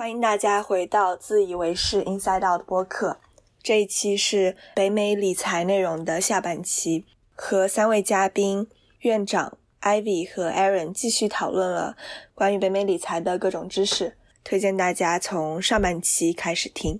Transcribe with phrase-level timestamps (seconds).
[0.00, 3.18] 欢迎大家回到自以为是 Inside Out 的播客。
[3.62, 8.66] 这一期是北美理财内容的下半期，和三位嘉宾
[9.00, 11.98] 院长 Ivy 和 Aaron 继续讨论了
[12.34, 16.98] 关于北美理财的各种知识，推荐大家从上半期开始听。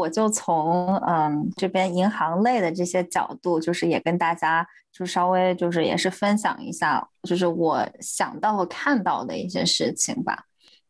[0.00, 10.44] 我就从嗯这边银行类的这些角度，就是也跟大家就稍微就是也是分享一下，就是我想到和看到的一些事情吧。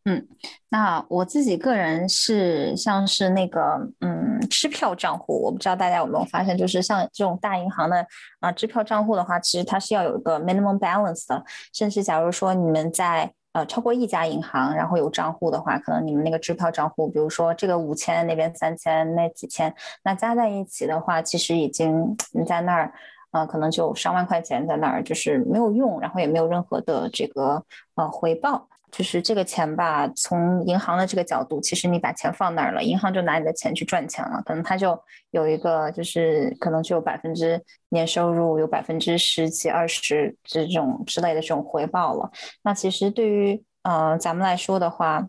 [0.06, 0.26] 嗯，
[0.70, 3.60] 那我自己个人是像是那个
[4.00, 8.06] 嗯支票账户，我不知道大家有没有发现，就是像这种大银行的
[8.40, 22.92] 啊支票账户的话，其实它是要有一个 minimum balance 的，甚至假如说你们在呃，超过一家银行，然后有账户的话，可能你们那个支票账户，比如说这个五千，那边三千，那几千，那加在一起的话，其实已经你在那儿，
[23.32, 27.64] 呃，可能就上万块钱在那儿，就是没有用，然后也没有任何的这个
[27.96, 28.68] 呃回报。
[28.90, 34.98] 就是这个钱吧，从银行的这个角度，其实你把钱放那儿了，银行就拿你的钱去赚钱了，可能他就
[35.30, 42.30] 有一个，就是可能就有百分之年收入有百分之十几、二十这种之类的这种回报了。
[42.62, 45.26] 那其实对于呃咱们来说的话，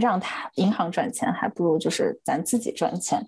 [0.00, 3.20] 让他银行赚钱，还不如就是咱自己赚钱。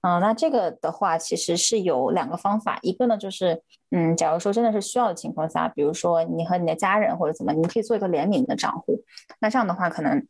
[0.00, 9.02] 嗯，那这个的话，其实是有两个方法，一个呢就是，嗯，假如说真的是需要的情况下，比如说你和你的家人或者怎么，你可以做一个联名的账户。
[9.40, 10.26] 那这样的话，可能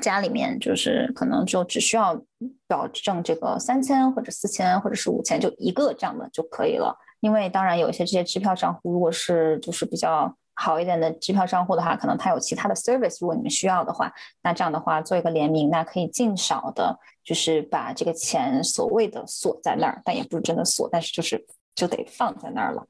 [0.00, 2.18] 家里面就是可能就只需要
[2.66, 6.96] 保证这个三千或者四千或者是五千，就一个这样的就可以了。
[7.20, 10.34] 因为当然有一些这些支票账户，如果是就是比较。
[10.54, 22.86] 好一点的支票账户的话，可能它有其他的 service，如果你们需要的话，那这样的话做一个联名，那可以尽少的，就是把这个钱所谓的锁在那儿，但也不是真的锁，但是就是就得放在那儿了。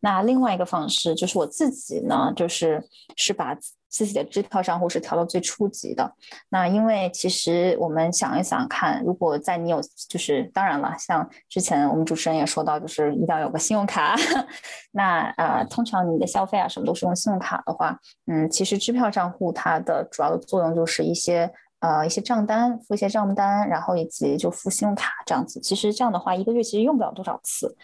[0.00, 2.82] 那另外一个方式就是我自己呢，就是
[3.16, 3.56] 是把。
[3.88, 6.12] 自己的支票账户是调到最初级的。
[6.50, 14.14] 那因为其实我们想一想看，如果在你有，就是当然了，像之前我们主持人也说到，就是一定要有个信用卡。
[14.92, 25.58] 那呃，通常你的消费啊什么都是用信用卡的话，嗯，其实支票账户它的主要的作用就是一些呃一些账单，付一些账单，然后以及就付信用卡这样子。
[25.60, 27.74] 其实这样的话，一个月其实用不了多少次。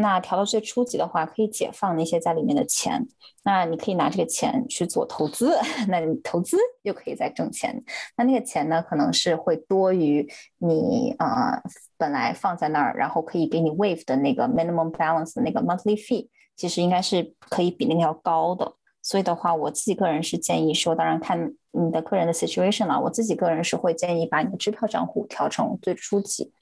[0.00, 3.06] 那调到最初级的话，可以解放那些在里面的钱。
[3.42, 5.56] 那你可以拿这个钱去做投资，
[5.88, 7.82] 那你投资又可以再挣钱。
[8.16, 10.28] 那那个钱呢，可能是会多于
[10.58, 11.62] 你啊
[11.96, 18.74] 本来放在那儿，然后可以给你 waive 的那个 minimum balance 的那个 monthly fee，其实应该是可以比那个要高的。
[19.10, 23.00] 所以的话，我自己个人是建议说，当然看你的个人的 situation 了。
[23.00, 26.52] 我自己个人是会建议把你的支票账户调成最初级。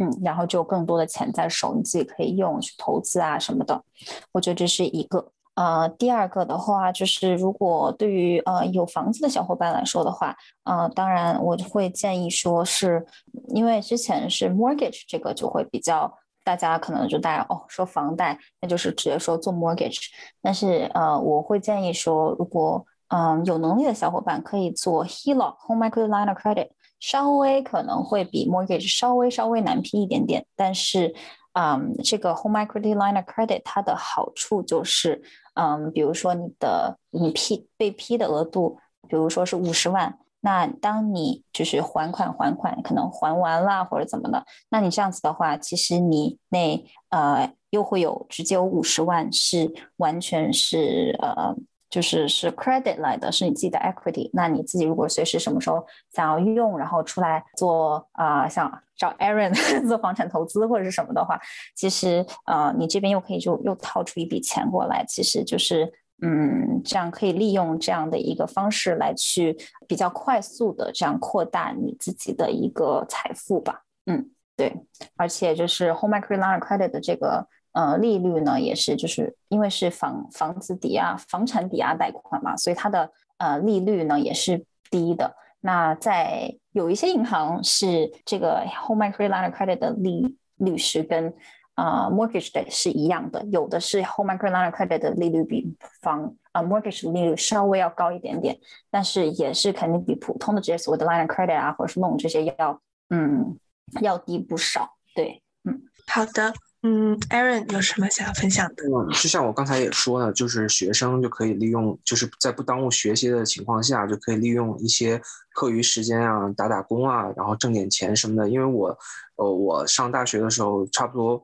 [0.00, 3.84] 嗯，然后就更多的钱在手，你自己可以用去投资啊什么的。
[4.32, 5.32] 我觉得这是一个。
[5.54, 13.04] 呃，第二个的话，就是如果对于呃有房子的小伙伴来说的话，呃，当然我会建议说是，
[13.48, 16.16] 因为之前是 mortgage 这个就会比较，
[16.56, 20.06] 大家可能就大家哦说房贷，那就是直接说做 mortgage。
[20.40, 26.70] 但是呃，我会建议说，如果嗯有能力的小伙伴可以做 HELOC home equity line of credit。
[27.00, 31.14] 稍微可能会比 mortgage 稍微稍微难批一点点，但是，
[31.52, 35.22] 嗯，这个 home equity line of credit 它的好处就是，
[35.54, 51.54] 嗯，比如说你的你批被批的额度，比如说是五十万，那当你就是还款还款可能还完了或者怎么的，那你这样子的话，其实你那呃又会有直接有五十万是完全是呃。
[51.90, 54.28] 就是是 credit 来的，是你自己的 equity。
[54.34, 55.82] 那你自己如果随时什么时候
[56.12, 59.54] 想要用，然后出来做啊，想找 Aaron
[59.88, 61.40] 做房产投资或者是什么的话，
[61.74, 65.02] 其实呃，你这边又可以就又套出一笔钱过来。
[65.08, 65.90] 其实就是
[66.22, 69.56] 嗯，这样可以利用这样的一个方式来去
[69.86, 73.82] 比较快速的这样扩大你自己的一个财富吧。
[74.06, 74.74] 嗯，对，
[75.16, 77.46] 而且就是 home equity line credit 的这个。
[77.72, 85.36] 呃，利率呢也是，就是因为是房房子抵押、房产抵押贷款嘛，所以它的呃利率呢也是低的。
[85.60, 91.32] 那在有一些银行是这个 home equity line of credit 的利率是跟
[91.78, 98.58] 啊 mortgage 的是一样的，有的是 home equity line of credit 的利率比房啊 mortgage 的利率稍微要高一点点，
[98.90, 102.80] 但是也是肯定比普通的这些所谓的 line of credit 啊或者是 loan 这些要
[103.10, 103.56] 嗯
[104.00, 104.96] 要低不少。
[105.14, 106.52] 对，嗯，好的。
[106.82, 108.84] 嗯，Aaron 有什么想要分享的？
[108.84, 115.20] 嗯，就像我刚才也说了，就是学生就可以利用，就是在不耽误学习的情况下，就可以利用一些
[115.54, 118.48] 课余时间啊，打打工啊，然后挣点钱什么的。
[118.48, 118.96] 因为我，
[119.34, 121.42] 呃，我上大学的时候，差不多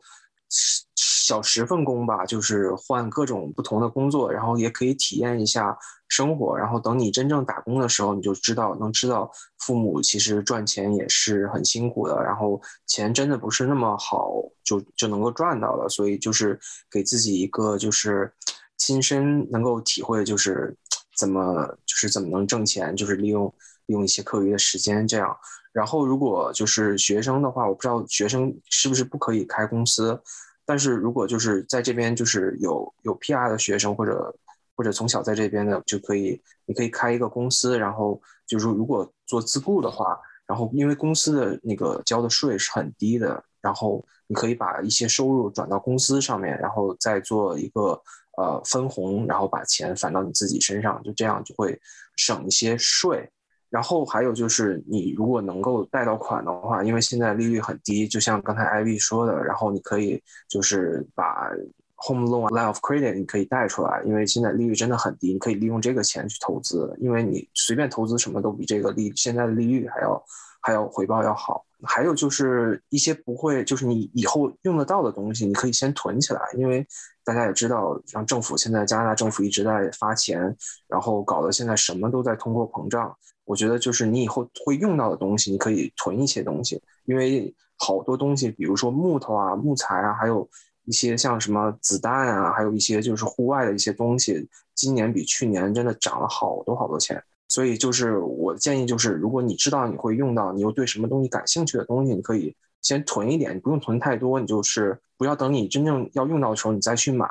[0.97, 5.77] 小十份工吧，就是换各种不同的工作，然后也可以体验一下
[6.09, 6.57] 生活。
[6.57, 15.89] 然后等你真正打工的时候，你就知道能知道父母其实赚钱也是很辛苦的，然后钱真的不是那么好就就能够赚到的。
[15.89, 16.61] 所以就是
[16.91, 18.31] 给自己一个就是
[18.77, 20.77] 亲身能够体会，就是
[21.17, 23.47] 怎么就是怎么能挣钱，就是利用
[23.87, 25.35] 利用一些课余的时间这样。
[25.75, 30.19] 然后如果就是学生的话，我不知道学生是不是不可以开公司。
[30.65, 34.35] 但是如果就是在这边就是有有 PR 的学生或者
[34.77, 40.17] 或者从小在这边的就可以，你可以开一个公司，然后就是如果做自雇的话，
[40.47, 48.01] 然后因为公司的那个交的税是很低的，然后你可以把一些收入转到公司上面，然后再做一个
[48.39, 51.79] 呃分红，然后把钱返到你自己身上，就这样就会
[52.17, 53.29] 省一些税。
[53.75, 61.51] 然后还有就是，你如果能够贷到款的话，因为现在利率很低，就像刚才 Ivy 说的，然后你可以就是把
[61.97, 70.25] home loan line of credit 你可以贷出来，因为现在利率真的很低，你可以利用这个钱去投资，因为你随便投资什么都比这个利现在的利率还要
[70.61, 71.65] 还要回报要好。
[71.83, 76.87] 还有就是一些不会，就是你以后用得到的东西，你可以先囤起来，因为
[77.25, 80.57] 大家也知道，像政府现在加拿大政府一直在发钱，
[80.87, 83.13] 然后搞得现在什么都在通货膨胀。
[83.45, 90.49] 我觉得就是你以后会用到的东西，你可以囤一些东西，因为好多东西，比如说木头啊、木材啊，还有
[90.85, 97.23] 一些像什么子弹啊，还有一些就是户外的一些东西，今年比去年真的涨了好多好多钱。
[97.47, 107.29] 所以就是我建议，就是如果你知道你会用到，你又对什么东西感兴趣的东西，你可以先囤一点，你不用囤太多，你就是不要等你真正要用到的时候你再去买，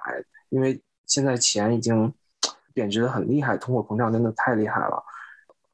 [0.50, 2.14] 因为现在钱已经
[2.74, 5.04] 贬值的很厉害，通货膨胀真的太厉害了。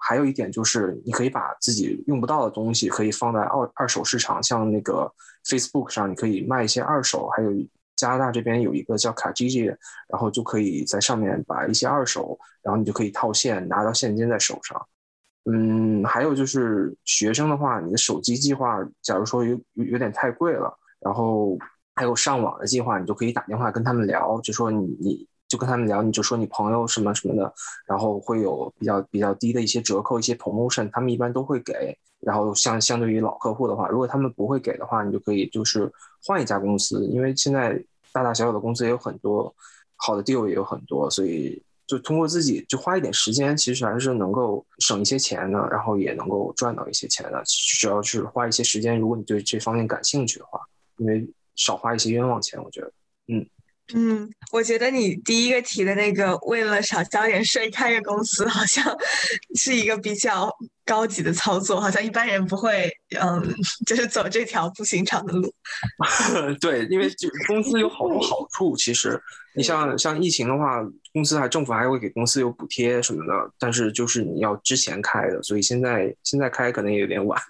[0.01, 5.13] 还有一点就是，你可以把自己用不到的东西可以放在二二手市场，像那个
[5.45, 7.27] Facebook 上，你可以卖一些二手。
[7.35, 7.51] 还有
[7.95, 9.65] 加拿大这边有一个叫卡 G G，
[10.07, 14.87] 然后就可以在上面把一些二手，然后你就可以套现拿到现金在手上。
[15.51, 21.57] 嗯，还有就是学生的话，你的手机计划，假如说有有点太贵了，然后
[21.93, 25.28] 还有上网的计划，你就可以打电话跟他们聊，就说你你。
[25.49, 27.53] 就跟他们聊，你就说你朋友什么什么的，
[27.85, 31.97] 然后会有比较比较低的一些折扣，一些 promotion，他们一般都会给。
[32.21, 35.89] 然后像相对于老客户的话，如果他们不会给的话，你就可以就是
[36.25, 37.81] 换一家公司，因为现在
[38.11, 39.55] 大大小小的公司也有很多，
[39.95, 47.41] 好的 deal 也有很多，所以就通过自己就花一点时间，其实还是能够省一些钱的，然后也能够赚到一些钱的。
[47.45, 50.59] 只要是花一些时间，如果你对这方面感兴趣的话，
[50.97, 51.25] 因为
[51.55, 52.91] 少花一些冤枉钱，我觉得，
[53.29, 53.47] 嗯。
[53.95, 58.85] 嗯，我觉得你第一个提的那个为了少交点税开个公司，好像
[59.55, 60.49] 是一个比较
[60.85, 63.41] 高级的操作，好像一般人不会，嗯，
[63.87, 65.51] 就是走这条不寻常的路。
[66.61, 69.19] 对，因为就 公司有好多好处，其实
[69.55, 77.41] 你像像疫情的话，公司还政府还会给公司有补贴什么的，但是就是你要之前开的，所以现在现在开可能也有点晚。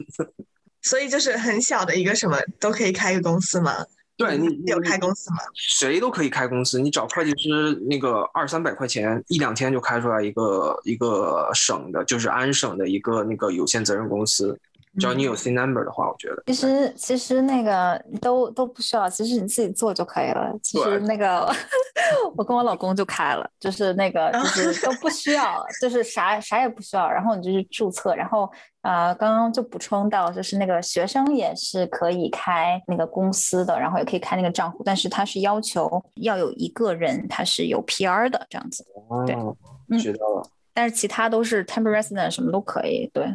[0.81, 3.85] 所以就是很小的一个什么都可以开个公司吗？
[4.19, 5.37] 对你有开公司吗？
[5.55, 14.59] 谁都可以开公司，你找会计师，那个二三百块钱，一两天就开出来一个一个省的，就是安省的一个那个有限责任公司。
[14.97, 20.51] 只要你有 C number 的话，我觉得其实其实那个都都不需要，其实你自己做就可以了。
[20.63, 21.47] 其实那个
[22.35, 28.49] 我跟我老公就开了，就是那个就是 都不需要，就是啥啥也不需要，然后你就去注册，然后
[28.81, 38.83] 呃刚刚就补充到，就是那个学生也是可以开那个公司的，然后也可以开那个账户，但是他是要求要有一个人他是有 PR 的这样子。
[39.07, 39.23] 哦，
[39.99, 40.49] 学到了。
[40.73, 43.25] 但是其他都是 temporary resident 什么都可以，对。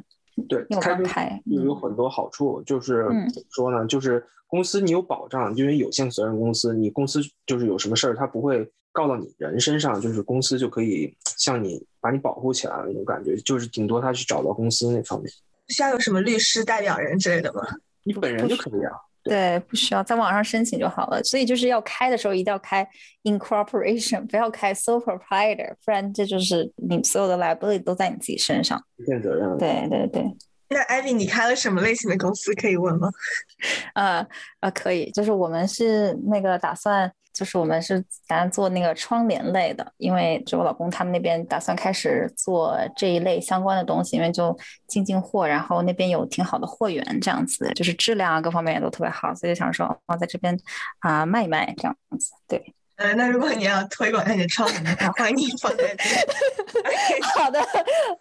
[0.48, 1.12] 对，开公司
[1.44, 3.86] 有很多好处，就是怎么说呢？
[3.86, 15.32] 就是公司你有保障，因为有限责任公司，你公司就是有什么事儿，他不会告到你人身上，就是公司就可以向你把你保护起来了那种感觉，就是顶多他去找到公司那方面。
[15.68, 17.62] 需要有什么律师代表人之类的吗？
[18.02, 18.92] 你本人就可以啊。
[19.24, 21.22] 对，不需要在网上申请就好了。
[21.24, 22.86] 所以就是要开的时候一定要开
[23.22, 28.78] incorporation，不要开 sole proprietor，不然这就是你所有的 liability 都在你自己身上。
[28.98, 29.56] 负责任。
[29.58, 30.22] 对对对。
[30.68, 33.10] 那艾比，你开了什么类型的公司可以问吗？
[33.94, 34.26] 呃
[34.60, 37.12] 呃，可以，就是我们是那个打算。
[37.34, 44.56] 就是我们是打算做那个窗帘类的，因为就我老公他们那边打算开始做这一类相关的东西，因为就
[44.86, 50.56] 进进货，然后那边有挺好的货源，这样子就是质量啊各方面也都特别好，所以想说放在这边
[51.00, 52.30] 啊卖一卖这样子。
[52.46, 56.04] 对，呃，那如果你要推广你的窗帘的话，欢迎你放在这。
[57.36, 57.60] 好的，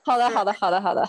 [0.03, 1.07] 好的，好的，好的，好的。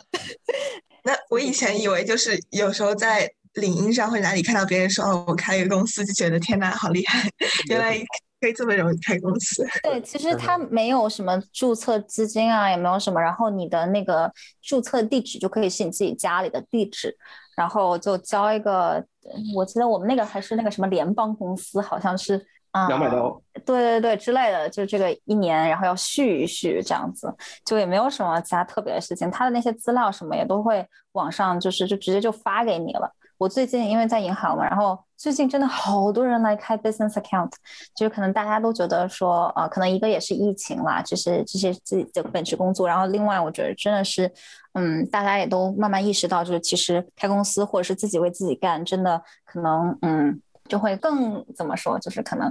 [1.05, 3.31] 那我以前以为就是有时候在。
[3.55, 7.31] 领英上或者哪里看到别人说哦，我开一个公司，就觉得天哪，好厉害！
[7.69, 7.97] 原来
[8.41, 9.65] 可以这么容易开公司。
[9.85, 14.29] 对，其实它没有什么注册资金啊，也没有什么，然后你的那个
[14.61, 17.17] 注册地址就可以是你自己家里的地址，
[17.57, 19.07] 然后就交一个，
[19.55, 22.45] 我记得我们那个还是那个什么联邦公司，好像是。
[22.88, 27.33] 两百刀，对对对之类的，就这个一年，然后要续一续这样子，
[27.64, 29.31] 就也没有什么其他特别的事情。
[29.31, 33.09] 他的那些资料什么也都会网上，就是就直接就发给你了。
[33.38, 37.50] 我最近因为在银行嘛，然后最近真的好多人来开 business account，
[37.95, 44.28] 就是可能大家都觉得说，呃，可能一个也是疫情啦，就是这些自己的本职工作，然后另外我觉得真的是，
[44.73, 50.40] 嗯，大家也都慢慢意识到，就是其实开公司或者是自己为自己干，真的可能，嗯。
[50.68, 52.50] 就会更怎么说，就是可能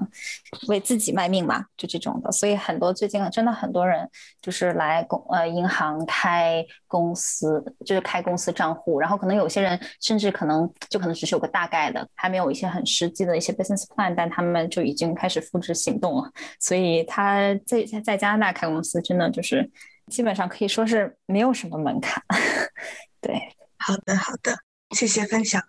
[0.67, 2.31] 为自己卖命嘛，就这种的。
[2.31, 4.07] 所以很多最近真的很多人
[4.41, 8.99] 就是来公呃银行开公司，就是开公司账户。
[8.99, 16.31] 然后可能有些人甚至可能就可能只是有个大概的，还没有一些很实际的一些 business plan，但他们就已经开始付之行动了。
[16.59, 19.67] 所以他在在加拿大开公司，真的就是
[20.07, 22.21] 基本上可以说是没有什么门槛。
[23.19, 23.35] 对，
[23.79, 24.55] 好的好的，
[24.91, 25.61] 谢谢分享。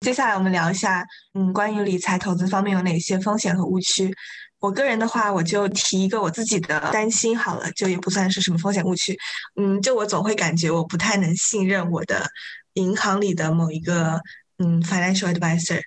[0.00, 4.14] 接下来我们聊一下，嗯，关于理财投资方面有哪些风险和误区。
[4.58, 9.16] 我个人的话，我就提一个我自己的担心好了，就也不算是什么风险误区。
[9.60, 12.26] 嗯，就我总会感觉我不太能信任我的
[12.74, 14.20] 银行里的某一个
[14.58, 15.80] 嗯 financial advisor。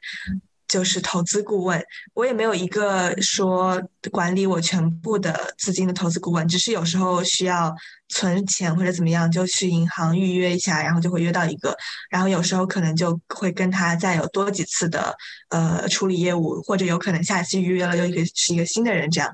[0.69, 1.83] 就是投资顾问，
[2.13, 7.75] 我也没有一个说管理我全部的资金的投资顾问，只是有时候需要
[8.07, 11.75] 存钱或者怎么样，就去银行预约一下，然后就会约到一个，
[12.11, 15.13] 然后有时候可能就会跟他再有多几次的
[15.49, 19.29] 呃处理业务，或者有可能下一次预约了又一个是一个新的人这样，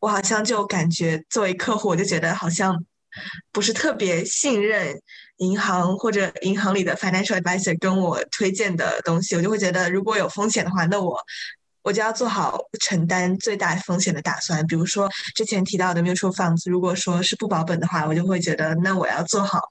[0.00, 2.84] 我好像就感觉作为客户，我就觉得好像
[3.52, 5.00] 不是特别信任。
[5.40, 11.18] 银行或者银行里的 financial advisor 跟我推荐的东西，我就会觉得如果有风险的话，那我
[11.80, 14.66] 我就要做好承担最大风险的打算。
[14.66, 19.62] 比如说之前提到的 mutual funds，如果说是不保本的话，我就会觉得那我要做好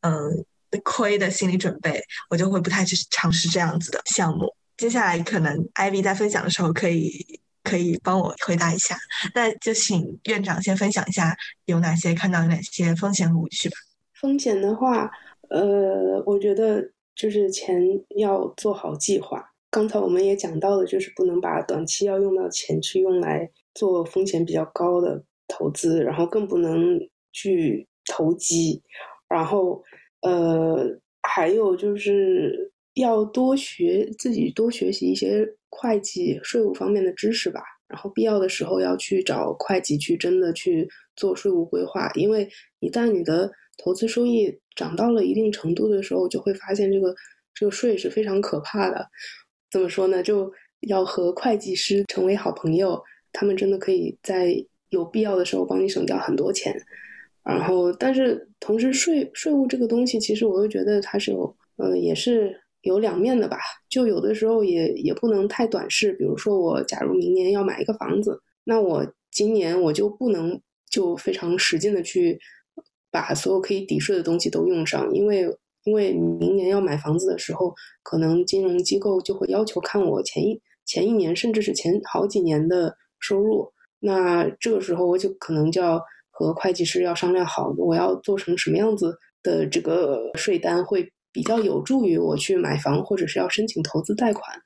[0.00, 0.44] 嗯
[0.82, 4.52] 亏的心理准备，我就会不太去尝试这样子的项目。
[4.76, 8.96] 接下来可能 Ivy 在分享的时候可以可以帮我回答一下，
[9.34, 13.76] 那就请院长先分享一下有哪些看到哪些风险和误区吧。
[14.20, 15.10] 风险的话，
[15.50, 16.82] 呃，我觉得
[17.14, 17.80] 就是钱
[18.16, 19.44] 要做好计划。
[19.70, 26.98] 刚才我们也讲到了，就是不能把短期要用到钱去用来做风险比较高的投资，然后更不能
[27.32, 28.82] 去投机。
[29.28, 29.82] 然后，
[30.20, 30.86] 呃，
[31.22, 37.62] 还有就是要多学自己多学习一些会计、税务方面的知识吧。
[37.88, 42.48] 然后必要的时候要去找会计去真的去做税务规划，因为
[42.80, 47.14] 一旦你的投资收益涨到了一定程度的时候，就会发现这个
[47.52, 49.06] 这个税是非常可怕的。
[49.70, 50.22] 怎么说呢？
[50.22, 50.50] 就
[50.88, 52.98] 要和会计师成为好朋友，
[53.30, 54.54] 他们真的可以在
[54.88, 56.74] 有必要的时候帮你省掉很多钱。
[57.44, 63.58] 然后，但是同时税税务这个东西，其实我又觉得它是有呃也是有两面的吧。
[63.88, 66.12] 就有的时候也也不能太短视。
[66.12, 70.60] 比如说，我假如明年要买一个房子，那我今年我就不能
[70.90, 72.38] 就非常使劲的去。
[73.14, 75.42] 把所有可以抵税的东西都用上，因为
[75.84, 77.70] 因为明年要买房子的时候，
[78.02, 83.70] 可能金融机构就会要求看我前一前一年甚至是前好几年的收入，
[84.00, 94.56] 那这个时候我就可能就要和会计师要商量好，我要做成什么样子的这个税单会比较有助于我去买房或者是要申请投资贷款，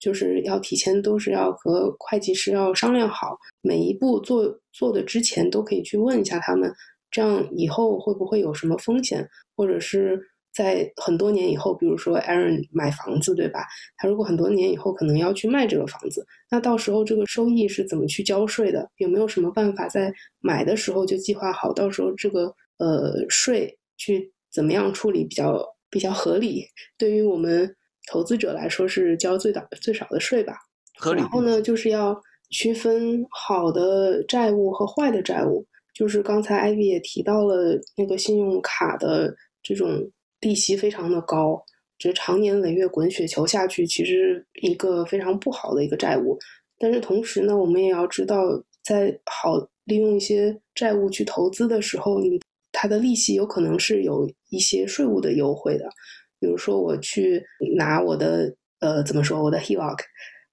[0.00, 6.72] 就是要提前都是要和会计师要商量好，每一步做做的之前都可以去问一下他们。
[7.10, 9.24] 这样以后会不会有什么风险，
[9.56, 10.20] 或者是
[10.52, 13.60] 在很多年以后，比如说 Aaron 买房子，对吧？
[13.96, 18.90] 他如果很多年以后可能要去卖这个房子，那到时候这个收益是怎么去交税的？
[18.96, 26.64] 有没有什么办法在买的时候就计划好，到时候这个呃税去怎么样处理比较比较合理？
[26.98, 27.72] 对于我们
[28.10, 30.56] 投资者来说是交最大最少的税吧？
[30.98, 31.20] 合理。
[31.20, 32.20] 然后呢，就是要
[32.50, 35.64] 区分好的债务和坏的债务。
[35.94, 39.32] 就是刚才艾比也提到了那个信用卡的
[39.62, 40.10] 这种
[40.40, 41.62] 利息非常的高，
[41.96, 46.36] 这常年累月滚雪球下去，其实一个非常不好的一个债务。
[46.80, 48.42] 但是同时呢，我们也要知道，
[48.82, 52.40] 在好利用一些债务去投资的时候，你
[52.74, 55.88] 它的利息有可能是有一些税务的优惠的。
[56.38, 57.42] 比如说，我去
[57.78, 59.98] 拿我的呃怎么说我的 HELOC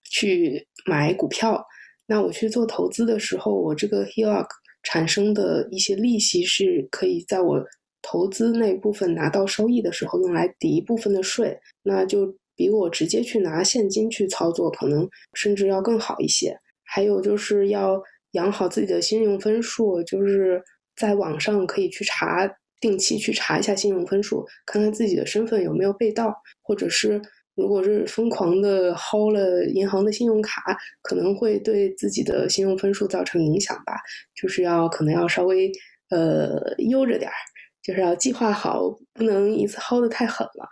[0.10, 1.62] 去买股票，
[2.06, 4.48] 那我去做投资的时候，我这个 HELOC。
[4.84, 7.63] 产生的一些利息是可以在我
[8.01, 16.58] 投资那部分拿到收益的时候用来抵一部分的税，那就比我直接去拿现金去操作可能甚至要更好一些。
[16.84, 18.01] 还有就是要
[18.32, 20.60] 养好自己的信用分数，就是
[21.01, 22.48] 在网上可以去查，
[22.79, 26.31] 定期去查一下信用分数，看看自己的身份有没有被盗，
[26.62, 27.20] 或者是
[27.55, 30.62] 如果是疯狂的薅了银行的信用卡，
[31.01, 33.96] 可能会对自己的信用分数造成影响吧。
[34.39, 35.72] 就是要可能要稍微
[36.12, 37.34] 呃悠着点儿，
[37.81, 40.70] 就是要计划好，不能一次薅的太狠了。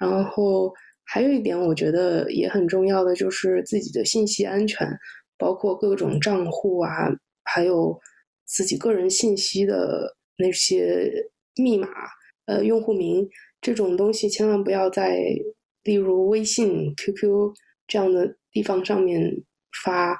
[0.00, 0.72] 然后
[1.04, 4.88] 还有一点，我觉得也很重要的就是自己的信息安全。
[5.38, 7.08] 包括各种账户啊，
[7.44, 7.98] 还有
[8.52, 11.10] 自己个人信息的那些
[11.56, 11.88] 密码、
[12.46, 13.28] 呃用户名
[13.60, 15.20] 这种东西，千万不要在
[15.84, 17.52] 例如微信、QQ
[17.86, 19.42] 这样的地方上面
[19.84, 20.18] 发。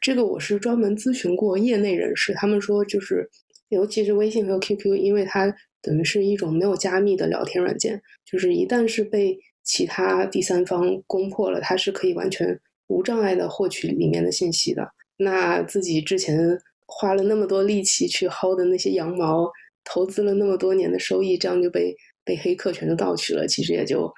[0.00, 3.28] 这个我是专门咨询过业内人士，他们说就是，
[3.68, 5.52] 尤其是微信和 QQ，因为它
[5.82, 12.58] 等于是一种没有加密的聊天软件，就是一旦是被其他第三方攻破了，它是可以完全。
[12.88, 16.38] 无障碍的获取里面的信息的，那自己之前
[16.86, 19.50] 花了那么多力气去薅的那些羊毛，
[19.84, 24.12] 投资了那么多年的收益，这样就被被黑客全都盗取了，其实也就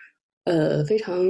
[0.44, 1.24] 呃非常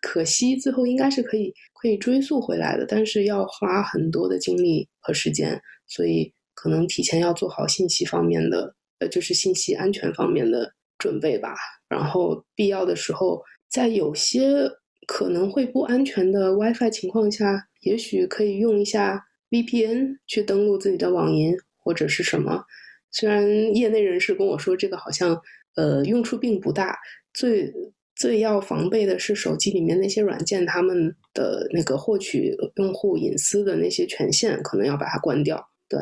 [0.00, 0.56] 可惜。
[0.56, 11.54] 最后应该是可以可以追溯回来的，但是要花很多的精力和时间，所以可能提前要做好信息方面的呃就是信息安全方面的准备吧。
[11.88, 14.70] 然后必要的时候，在有些。
[15.08, 19.22] 可能会不安全的 WiFi 情况下，也许可以用一下
[19.62, 22.64] VPN 去登录自己的网银或者是什么。
[23.10, 25.40] 虽然业内人士跟我说这个好像
[25.76, 26.98] 呃用处并不大，
[27.32, 27.72] 最
[28.14, 35.66] 最要防备的是手机里面那些软件，他们的那个获取用户隐私的那些权限，可能要把它关掉。
[35.88, 36.00] 对。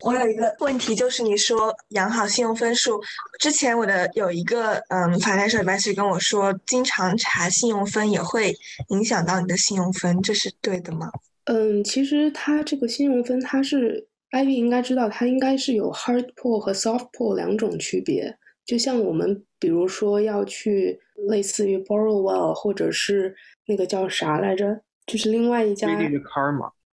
[0.00, 3.00] 我有一个问题，就是你说养好信用分数，
[3.38, 8.54] 之前我的有一个嗯，financial advisor 跟我说，经常查信用分也会
[8.88, 11.10] 影响到你的信用分，这是对的吗？
[11.44, 18.36] 嗯，其实它这个信用分，它是 Ivy 应该知道，它应该是有 hard pull 和 soft pull 两种区别。
[18.64, 20.98] 就像我们比如说要去
[21.28, 23.34] 类似于 Borrowwell 或者是
[23.66, 25.88] 那个叫啥来着，就是另外一家。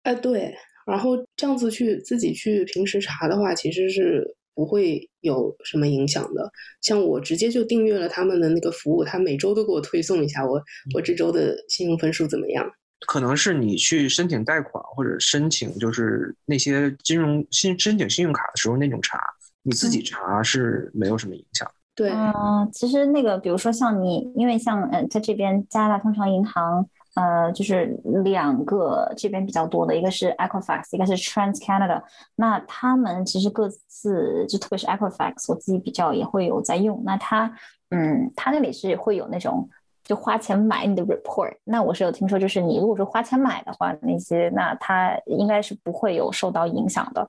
[0.04, 0.54] 哎，对。
[0.86, 6.52] 然后这样子去自己去平时查的话，其实是不会有什么影响的。
[6.82, 10.62] 像我直接就订阅了他们的那个服务，他每周都给我推送一下我
[10.94, 12.70] 我这周的信用分数怎么样。
[13.08, 19.20] 可能是你去申请贷款或者申请就是那些金融信申请信用卡的时候那种查，
[19.64, 21.70] 你自己查是没有什么影响。
[21.96, 26.88] 对，嗯，其实那个比如说像你，因为像嗯在这边加拿大通常银行。
[27.14, 32.02] 呃，就是两个这边比较多的，一个是 Equifax，一个是 Trans Canada。
[32.38, 37.04] 那他们其实各自就特别是 Equifax，我自己比较也会有在用。
[37.06, 37.54] 那他，
[37.90, 39.70] 嗯，他那里是会有那种
[40.12, 41.56] 就花钱买你的 report。
[41.64, 47.26] 那我是有听说，就是你如果说花钱买的话，那些那他应该是不会有受到影响的。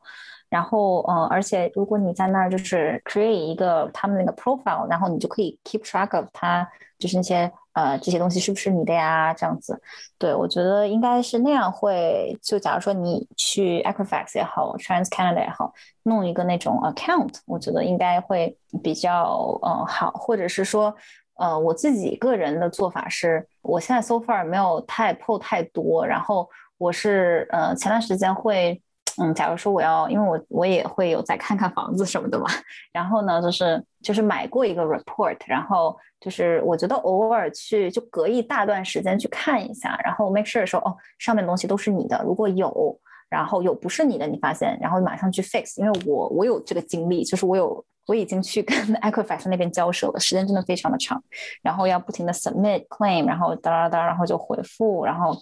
[0.49, 6.69] 然后，嗯，而且如果你在那儿就是 create 一个他们那个 profile，然后你就可以 keep track of 它，
[6.99, 9.33] 就是那些呃这些东西是不是你的呀？
[9.33, 9.81] 这样子，
[10.19, 12.37] 对我觉得应该是那样会。
[12.43, 20.11] 就假如说你去 Equifax 也好，Trans Canada 也好，弄一个那种 account，我觉得应该会比较嗯好。
[20.11, 20.95] 或者是说，
[21.43, 28.81] 呃，我自己个人的做法是，我现在 so far 没有太 pull 太多，然后我是呃前段时间会。
[29.21, 32.47] 嗯，假如说我要，因为我我也会有再看看房子什么的嘛，
[32.95, 51.23] 然后呢，就是就是买过一个 report，然后就是我觉得偶尔去就隔一大段时间去看一下，然后 make sure 说哦，上面东西都是你的，如果有，然后有不是你的，你发现，然后马上去 fix，因为我我有这个经历，就是我有我已经去跟 Equifax 那边交涉了，时间真的非常的长，
[51.63, 55.35] 然后要不停的 submit claim，然后哒哒哒，然后就回复，然后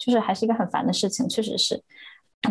[0.00, 1.82] 就是还是一个很烦的事情，确实是。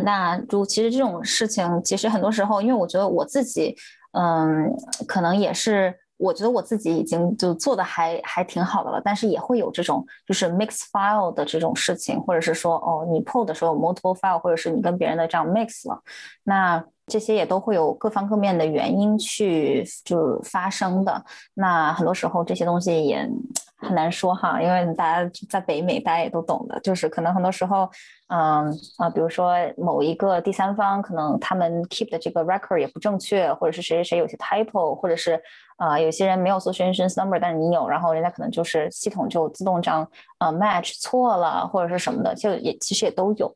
[0.04, 3.76] 那如其实这种事情，其实很多时候，因为我觉得我自己，
[4.12, 4.70] 嗯，
[5.08, 16.02] 可能也是，我觉得我自己已经就做的还还挺好的了，但是也会有这种就是 mix file 的这种事情，或者是说，哦，你 pull 的时候 multiple file，或者是你跟别人的这样 mix 了，
[16.44, 21.24] 那这些也都会有各方各面的原因去就发生的。
[21.54, 23.30] 那很多时候这些东西也。
[23.78, 27.88] 很难说哈，因为大家在北美，大家也都懂的，就是可能很多时候，
[28.30, 28.66] 嗯
[28.98, 35.40] 啊，比如说某一个第三方，可能他们 keep 的这个 record 也不正确，或者是谁谁谁有些 typo，或者是
[35.78, 40.08] 啊，有些人没有 social insurance number，但是你有，然后人家可能就是系统就自动这样
[40.40, 43.54] 呃 match 错了，或者是什么的，就也其实也都有。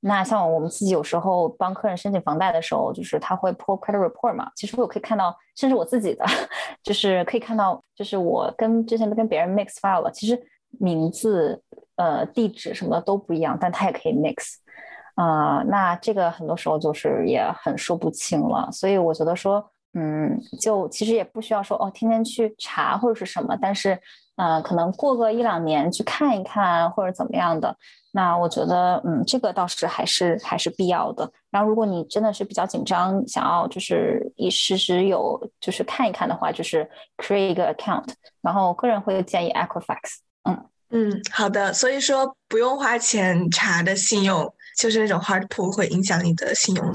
[0.00, 6.24] 那像我们自己有时候帮客人申请房贷的时候，就是他会 pull credit report 嘛，其实我可以看到，甚至我自己的，
[6.84, 10.40] 就是可以看到，就是我跟之前都跟别人 mix file 了，其实
[10.78, 11.60] 名字、
[11.96, 14.56] 呃地址什么的都不一样，但他也可以 mix。
[15.16, 18.70] 呃，那这个很多时候就是也很说不清了。
[18.70, 23.98] 所以我觉得说，嗯，就其实也不需要说哦，天天去查或者是什么，但是，
[24.36, 27.74] 呃，可能过个一两年去看一看或者怎么样的。
[28.12, 31.30] 那我觉得，嗯，这个倒是还是还是必要的。
[31.50, 38.08] 然后，如果你真的是比较紧张，想要就是一时时有就是看一看的话，就是 create 一个 account。
[38.42, 40.18] 然后，个人会建议 Equifax。
[40.44, 41.72] 嗯嗯，好的。
[41.72, 46.94] 所以说，不用花钱查的信用，就是那种 hard pull 会影响你的信用。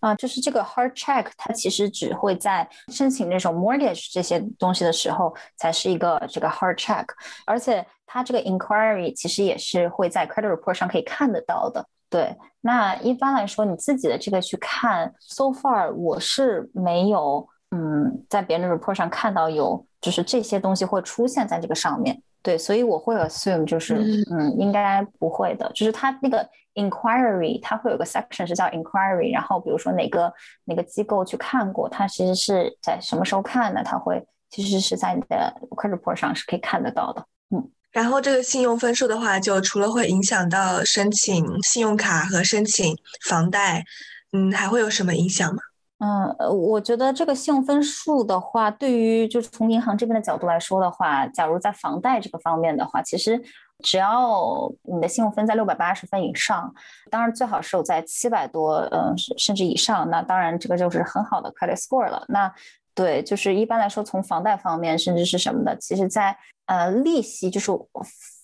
[0.00, 7.04] 啊，就是这个 hard check，它其实只会在申请那种 mortgage 这些东西的时候才是一个这个 hard check，
[7.46, 11.84] 而且它这个 inquiry 其实也是会在 credit report 上可以看得到的。
[12.10, 22.22] 对，那一般来说，你自己的这个去看，so far 我是没有，嗯，在别人的 report 上看到有，就是这些东西会出现在这个上面。
[22.42, 23.96] 对，所以我会 assume 就是，
[24.30, 25.70] 嗯，应该不会的。
[25.74, 30.32] 就是它那个 inquiry，它会有个 section 是叫 inquiry，然后比如说哪个
[30.64, 37.26] 哪个机构去看过，它其实是在什么时候看的，它会其实是在你的 credit report 上是可以看得到的。
[37.50, 42.96] 嗯，然后这个信用分数的话，就除了会影响到申请信用卡和申请
[43.28, 43.84] 房贷，
[44.32, 45.60] 嗯，还会有什么影响吗？
[46.00, 53.42] 嗯，呃，我觉得这个信用分数的话，对于就是从银行这边的角度来说的话，假如在房贷这个方面的话，其实
[53.82, 56.72] 只要你的信用分在六百八十分以上，
[57.10, 62.24] 当然最好是有在七百多，嗯，甚至以上，那当然这个就是很好的 credit score 了。
[62.28, 62.52] 那
[62.94, 67.72] 对，就是一般来说，从房贷方面，甚至是什么的，其实在呃利息就是。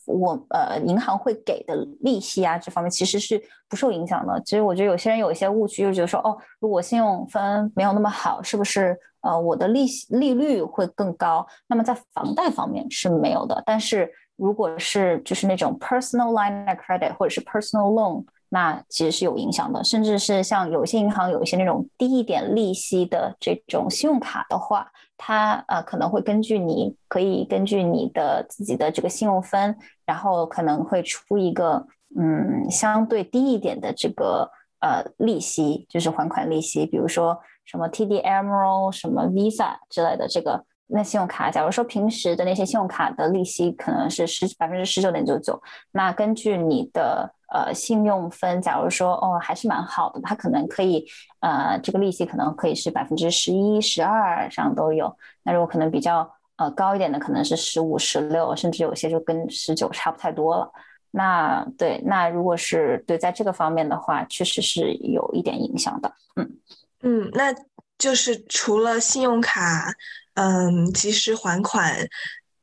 [0.06, 4.40] 我呃，银行会给的利息啊，这方面其实是不受影响的。
[4.44, 11.46] 其实我觉得有些人有一些误区，就觉得说，哦，如果信用分没有那么好，是不是呃我的利息利率会更高？
[11.66, 13.62] 那么在房贷方面是没有的。
[13.64, 18.24] 但是如果是就是那种 personal line of credit 或者是 personal loan。
[18.50, 24.86] 那其实是有影响的，甚至是像有些银行有一些那种低一点利息的这种信用卡的话，
[25.16, 31.86] 它呃可能会根据你可以根据你的自己的这个信用分，然后可能会出一个
[32.18, 45.60] 嗯相对低一点的这个呃利息，就是还款利息，比如说什么 TD Emerald、什么 Visa 之类的这个那信用卡，假如说平时的那些信用卡的利息可能是十百分之十九点九九，
[45.92, 47.34] 那根据你的。
[47.54, 51.06] 呃，信用分，假如说哦，还是蛮好的，它可能可以，
[51.38, 55.16] 呃，这个利息可能可以是百分之十一、十二上都有。
[55.44, 60.70] 那如果可能比较呃高一点的，可能是十五、十六，甚至有些就跟十九差不太多了。
[61.10, 66.12] 那对，那如果是对在这个方面的话，确实是有一点影响的。
[66.36, 66.58] 嗯
[67.02, 67.54] 嗯，那
[67.98, 69.92] 就是除了信用卡，
[70.34, 71.96] 嗯，及时还款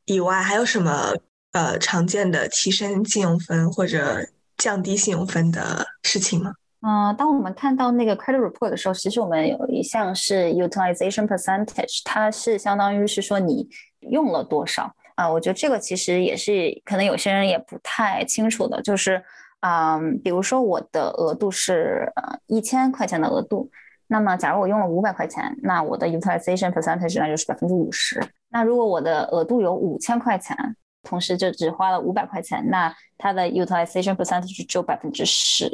[0.05, 1.13] 以外，还有什么
[1.51, 4.27] 呃常见的提升信用分或者？
[4.57, 6.53] 降低信用分的事情吗？
[6.81, 13.67] 嗯，当我们看到那个 credit report 的时候，其实我们有一项是 utilization percentage，它是相当于是说你
[13.99, 15.29] 用了多少啊。
[15.29, 19.23] 我觉得这个其实也是可能有些人也不太清楚的，就是
[19.59, 23.69] 嗯，比如说我的额度是呃一千块钱的额度，
[24.07, 28.19] 那么假如我用了五百块钱，那我的 utilization percentage 那就是百分之五十。
[28.49, 30.57] 那如果我的额度有五千块钱，
[31.03, 35.69] 同时就只花了五百块钱，那它的 utilization percentage 只有百分之十，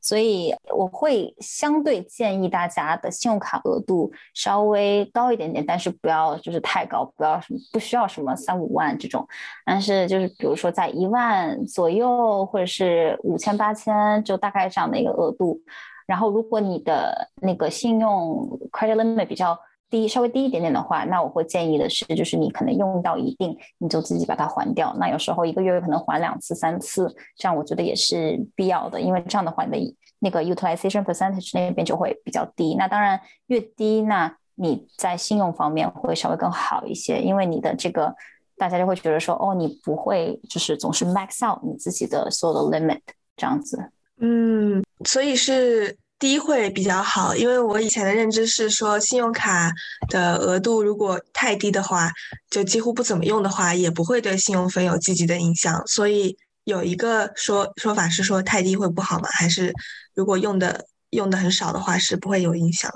[0.00, 9.26] 所以我会相对建议大家的信用卡额度稍微高一点点，但是不要就是太高，不要什么不需要什么三五万这种，
[9.64, 15.60] 但是就是比如说在一万左右或者是五千八千，就大概这样的一个额度。
[16.04, 19.58] 然后如果你的那个信用 credit limit 比较
[19.92, 24.96] 低稍微低一点点的话，那我会建议的是，就是你可能用到一定，你就自己把它还掉。
[24.98, 32.74] 那有时候一个月可能还两次、三次，这样我觉得也是必要的，因为这样的话，你的那个 utilization percentage 那边就会比较低。
[32.74, 38.14] 那当然越低，那你在信用方面会稍微更好一些，因为你的这个
[38.56, 43.00] 大家就会觉得说，哦，你不会就是总是 max out 你自己的所有的 limit
[43.36, 43.90] 这样子。
[44.20, 45.98] 嗯，所以是。
[46.22, 49.72] 低会比较好，因为我以前的认知是说，信用卡
[50.08, 52.12] 的额度如果太低的话，
[52.48, 55.84] 就几乎不怎么用的话，也不会对信用分有积极的影响。
[55.84, 59.28] 所以有一个说说法是说，太低会不好吗？
[59.32, 59.72] 还是
[60.14, 62.88] 如果用的用的很少的话，是不会有影响？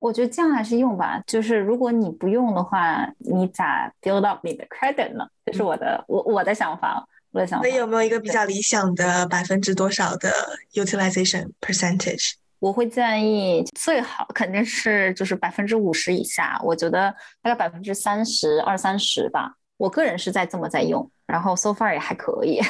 [0.00, 1.22] 我觉得这样还是用吧。
[1.24, 5.24] 就是如果你不用的话，你咋 build up 你的 credit 呢？
[5.46, 7.68] 这是我的我我的想法，我的想法。
[7.68, 10.32] 那有没有一个比较理想的百分之多少的
[10.74, 12.32] utilization percentage？
[12.62, 19.52] 我会建议最好肯定是就是百分之五十以下，我觉得大概百分之三十二三十吧。
[19.76, 22.60] 我个人是在这么在用，然后 so far 也还可以，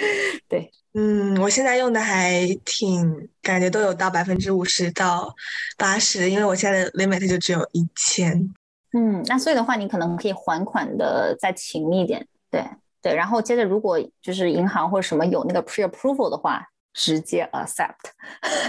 [0.46, 5.34] 对，嗯，我现在用的还挺，感觉都有到百分之五十到
[5.78, 8.52] 八十，因为我现在的 limit 就只有一千。
[8.92, 12.62] 嗯，那所以的话，你可能可以还款的再勤一点，对
[13.00, 16.62] 对，然后接着如果就是银行或者什么有那个 pre approval 的话。
[16.98, 17.94] 直接 accept，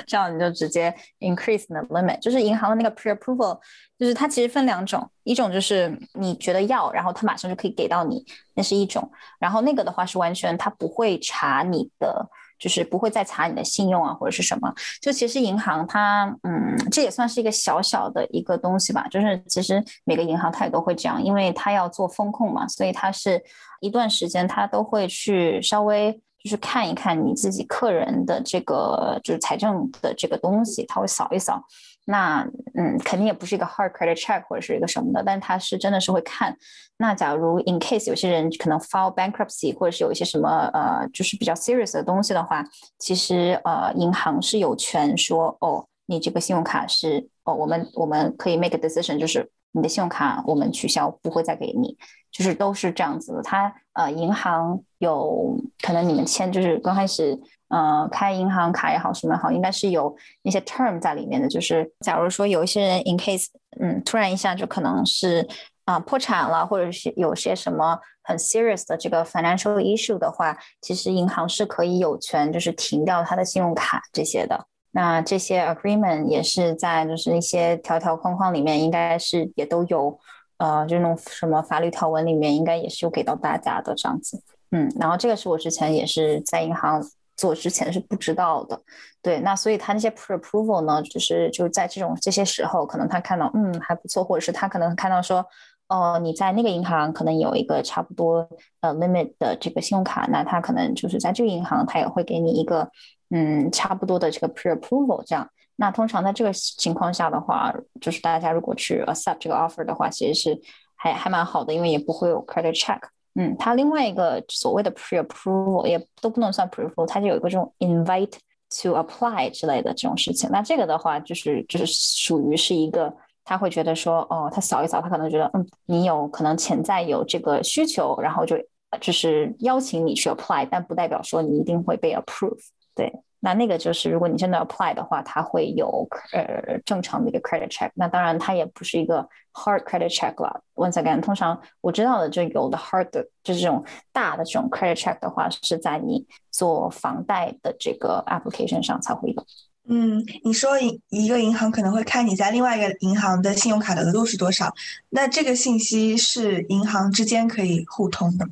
[0.06, 2.20] 这样你就直接 increase the limit。
[2.20, 3.60] 就是银行的那个 pre-approval，
[3.98, 9.12] 就是它其实分两种，一种就是你觉得要，然后它马上就可以给到你，那是一种。
[9.40, 14.72] 然后那个的话是完全它不会查你的，就是不会再查你的信用啊或者是什么。
[15.02, 19.08] 就其实银行它，嗯，这也算是一个小小的一个东西吧。
[19.10, 23.42] 就是其实每个银行它也都会这样，因为它要做风控嘛，所以它是
[23.82, 26.22] 一段时间它都会去稍微。
[26.44, 31.64] 就是看一看你自己客人的这个就是财政的这个东西，他会扫一扫。
[32.06, 32.42] 那
[32.74, 36.58] 嗯，肯定也不是一个 hard credit check 或者是一个什么的，但他是真的是会看。
[36.98, 42.66] 那假如 in case 有些人可能 file bankruptcy 或者是有一些什么呃，就是比较 serious 的东西的话，
[42.98, 51.98] 其实呃，银行是有权说哦，你这个信用卡是哦，我们我们可以 make a decision，就是你的信用卡我们取消，不会再给你。
[52.32, 57.36] 就是都是这样子的，他呃，银行有可能你们签就是刚开始，
[57.70, 61.48] 呃，开银行卡也好，什么也好，应该是有那些 term 在里面的。
[61.48, 63.48] 就是假如说有一些人 in case，
[63.82, 65.46] 嗯，突然一下就可能是
[65.86, 74.68] 啊破产了，或者是有些什么很 serious 的这个 financial issue 的话，其实银行是可以有权就是停掉他的信用卡这些的。
[74.92, 80.20] 那这些 agreement 也是在就是一些条条框框里面，应该是也都有。
[80.60, 87.02] 呃，就那种什么法律条文里面应该也是有给到大家的这样子，嗯，然后这个是我之前也是在银行
[87.38, 88.78] 做之前是不知道的，
[89.22, 95.46] 对，那所以他那些 pre approval 呢，就是就在这种这些时候，可能他看到嗯还不错，或者是他可能看到说，
[95.90, 98.48] 哦你在那个银行可能有一个差不多
[98.80, 102.90] 呃 limit 的这个信用卡，那他可能就是在这个银行他也会给你一个
[103.32, 105.50] 嗯差不多的这个 pre approval 这样。
[105.76, 110.62] 那通常在这个情况下的话，就是大家如果去 accept 这个 offer 的话，其实是
[110.96, 113.00] 还还蛮好的，因为也不会有 credit check。
[113.36, 118.34] 嗯，它另外一个所谓的 pre approval 也都不能算 pre approval，它就有一个这种 invite
[118.82, 120.50] to apply 之类的这种事情。
[120.52, 123.16] 那这个的话，就是就是属于是一个，
[123.50, 128.56] 他会觉得说，哦，他扫一扫，他可能觉得，嗯，你有可能潜在有这个需求，然后就
[129.02, 132.60] 就是邀请你去 apply，但不代表说你一定会被 approve。
[132.94, 133.12] 对。
[133.42, 137.90] 那那个就是，如果你真的 apply 的话，它会有呃正常的一个 credit check。
[137.96, 140.62] 那当然，它也不是一个 hard credit check 了。
[140.76, 149.44] Once again，通常我知道的就有的 hard 的，就是这种大的这种 credit check 的话，是在你做房贷的这个 application 上才会有。
[149.88, 154.74] 嗯，你说银一个银行可能会看你在另外一个银行的信用卡的额度是多少，
[155.10, 158.52] 那这个信息是银行之间可以互通的吗？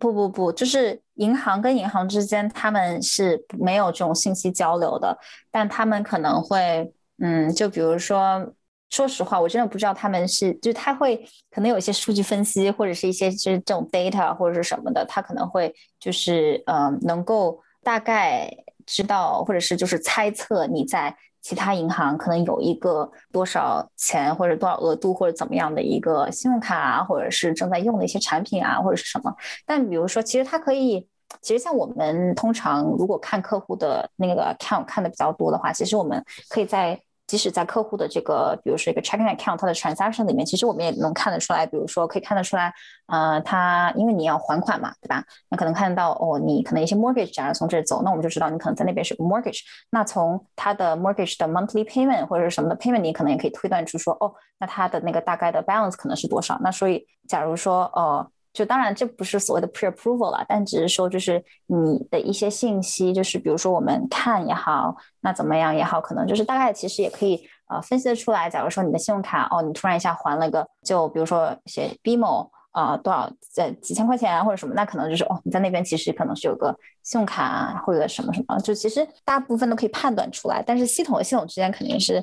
[0.00, 5.16] 不不不，就是银行跟银行之间，他们是没有这种信息交流的。
[5.48, 8.52] 但他们可能会，嗯，就比如说，
[8.90, 18.50] 说实话，我真的不知道他们是，就他会可能有一些数据分析，或者是一些就是这种 data 或者是什么的，他可能会就是呃，能够大概
[18.86, 21.16] 知道，或者是就是猜测你在。
[21.44, 29.34] 其他银行可能有一个多少钱或者多少额度或者怎么样的一个信用卡啊，或者是正在用的一些产品啊，或者是什么。
[29.66, 31.04] 但比如说，其实它可以，
[31.40, 36.96] 其实像我们通常如果看客户的那个看看的比较多的话，其实我们可以在。
[37.26, 42.72] 即使在客户的这个，比如说一个 checking account，它的 transaction 里面，其实我们也能看得出来，比如说可以看得出来，
[43.06, 45.24] 呃，他因为你要还款嘛，对吧？
[45.48, 49.60] 那可能看到哦，你可能一些 mortgage 假如从这走，那我们就知道你可能在那边是个 mortgage。
[49.90, 56.58] 那从他的 mortgage 的 monthly payment 或者是什么的 payment，你可能也可以推断出说，哦，那他的那个大概的 balance 可能是多少？
[56.62, 58.30] 那所以，假如说，呃。
[58.52, 68.50] 就当然这不是所谓的 pre approval 了，但只是说就是你的一些信息，就是比如说我们看也好，那怎么样也好，可能就是大概其实也可以呃分析的出来。
[68.50, 82.22] 假如说你的信用卡哦，你突然一下还了个，就比如说写 BMO 啊多少在几千块钱或者什么，那可能就是哦你在那边其实可能是有个信用卡或者什么什么，就其实大部分都可以判断出来，但是系统和系统之间肯定是。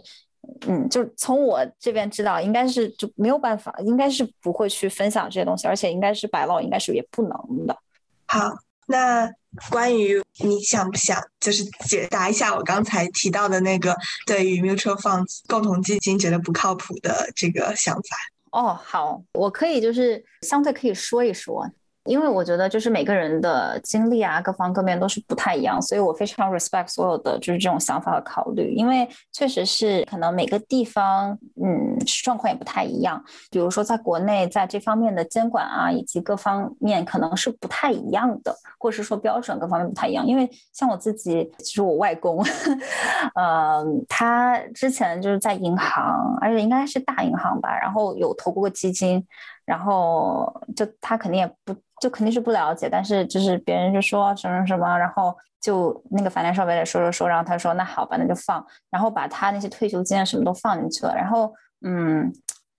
[0.68, 7.78] 嗯，就从我这边知道，应该是就没有办法，应该是不会去分享这些东西，而且应该是白老，应该是也不能的。
[8.26, 8.52] 好，
[8.88, 9.30] 那
[9.72, 18.18] 关于你想不想就是解答一下我刚才提到的那个对于 mutual funds 共同基金觉得不靠谱的这个想法？
[18.52, 21.70] 哦，好，我可以就是相对可以说一说。
[22.10, 28.74] 因为我觉得就是每个人的经历啊，各方各面都是不太一样，所以我非常 respect 所有的就是这种想法和考虑。
[28.74, 33.24] 因为确实是可能每个地方，嗯，状况也不太一样。
[33.52, 40.26] 比如说在国内，在这方面的监管啊，以及各方面可能是不太一样的，或者是说标准各方面不太一样。
[40.26, 42.44] 因为像我自己，其实我外公，
[43.36, 49.24] 呃，他之前就是在银行，而且应该是大银行吧，然后有投过基金。
[49.70, 61.54] 然后就他肯定也不就肯定是不了解，但是就是别人就说什么什么，然后就那个反正稍微的说说说，然后他说那好吧，那就放，然后把他那些退休金啊什么都放进去了，然后
[61.86, 62.34] 嗯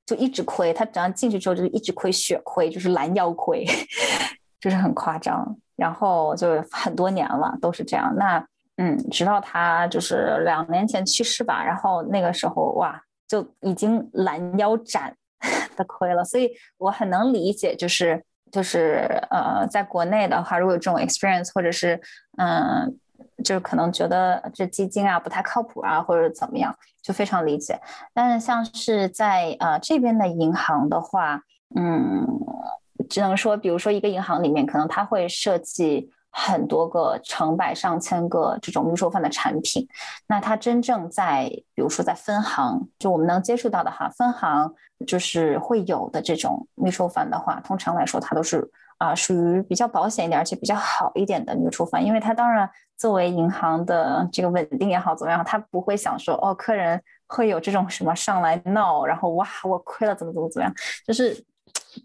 [0.04, 3.64] 就一直亏，他只要进去之后就一直亏血亏，就是拦腰亏，
[4.60, 8.44] 就是很夸张，然后就很多年了都是这样，那
[8.78, 15.14] 嗯直到他就是两年前去世吧，然后那个时候哇就已经拦腰斩。
[15.76, 22.00] 的亏了，所以我很能理解，就是就是呃，在国内的话，如果有这种 experience，或者是
[22.38, 22.96] 嗯，
[23.44, 27.80] 就是可能觉得这基金啊不太靠谱啊，或者怎么样，就非常理解。
[28.12, 31.42] 但是像是在呃这边的银行的话，
[31.76, 32.26] 嗯，
[33.08, 36.10] 只能说，比如说一个银行里面，可能它会设计。
[36.32, 39.86] 很多个成百上千个这种 mutual fund 的产品，
[40.28, 44.72] 那它真正在，比如说在分行，就我们能接触到的哈，分行
[45.06, 60.72] 就是会有的这种 mutual fund 的话，通常来说它都是啊属于比较保险一点，而且比较好一点的 mutual fund，因为它当然作为银行的这个稳定也好怎么样，它不会想说哦客人会有这种什么上来闹，然后哇我亏了怎么怎么怎么样，
[61.04, 61.44] 就是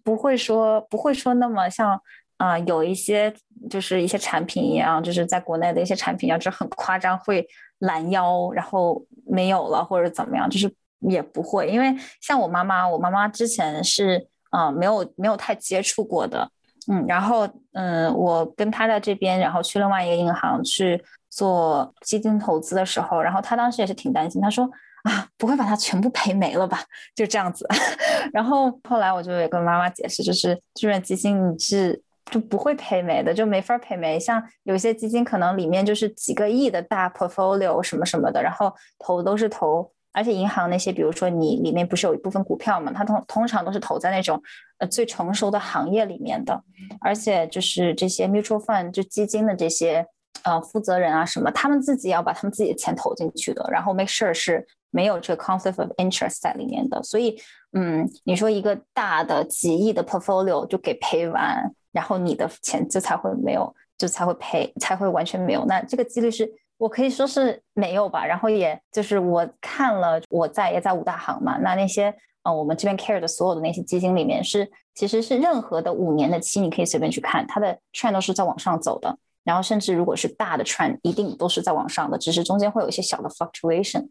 [0.03, 2.01] 不会说不会说那么像。
[2.37, 3.33] 啊，有一些
[3.69, 7.47] 就是一些产品一样，就是在国内的一些产品一样，就很夸张，会
[7.79, 16.49] 拦腰，然后没有了或者怎么样，就是也不会，因为像我妈妈，我妈妈之前是啊没有没有太接触过的，
[16.91, 24.69] 嗯，然后嗯，我跟她在这边，然后去另外一个银行去做基金投资的时候，然后她当时也是挺担心，她说
[25.03, 26.83] 啊，不会把它全部赔没了吧？
[27.15, 27.65] 就这样子，
[28.33, 32.03] 然后后来我就也跟妈妈解释，就是这种基金是。
[32.31, 34.19] 就不会赔没的，就没法赔没。
[34.19, 44.41] 像有些基金可能里面就是几个亿的大 portfolio 什么什么的，然后投都是投，而且银行那些，比如说你里面不是有一部分股票嘛，它通通常都是投在那种
[44.79, 46.59] 呃最成熟的行业里面的，
[46.99, 50.03] 而且就是这些 mutual fund 就基金的这些
[50.43, 57.03] 呃负责人啊什么，他们自己要把他们自己的钱投进去的，然后 make sure 是没有这个 conflict of interest 在里面的。
[57.03, 57.39] 所以
[57.73, 61.71] 嗯，你说一个大的几亿的 portfolio 就给赔完。
[61.95, 65.63] 然后你的钱就才会没有，就才会赔，才会完全没有。
[65.63, 68.25] 那这个几率是我可以说是没有吧。
[68.25, 71.57] 然后也就是我看了，我在也在五大行嘛。
[71.59, 79.17] 那那些呃，我们这边 care 的所有的那些基金里面，是其实是任何的五年的期，你可以随便去看，它的 trend 都是在往上走的。
[79.45, 84.09] 然后甚至如果是大的 trend，一定都是在往上的，只是中间会有一些小的 fluctuations。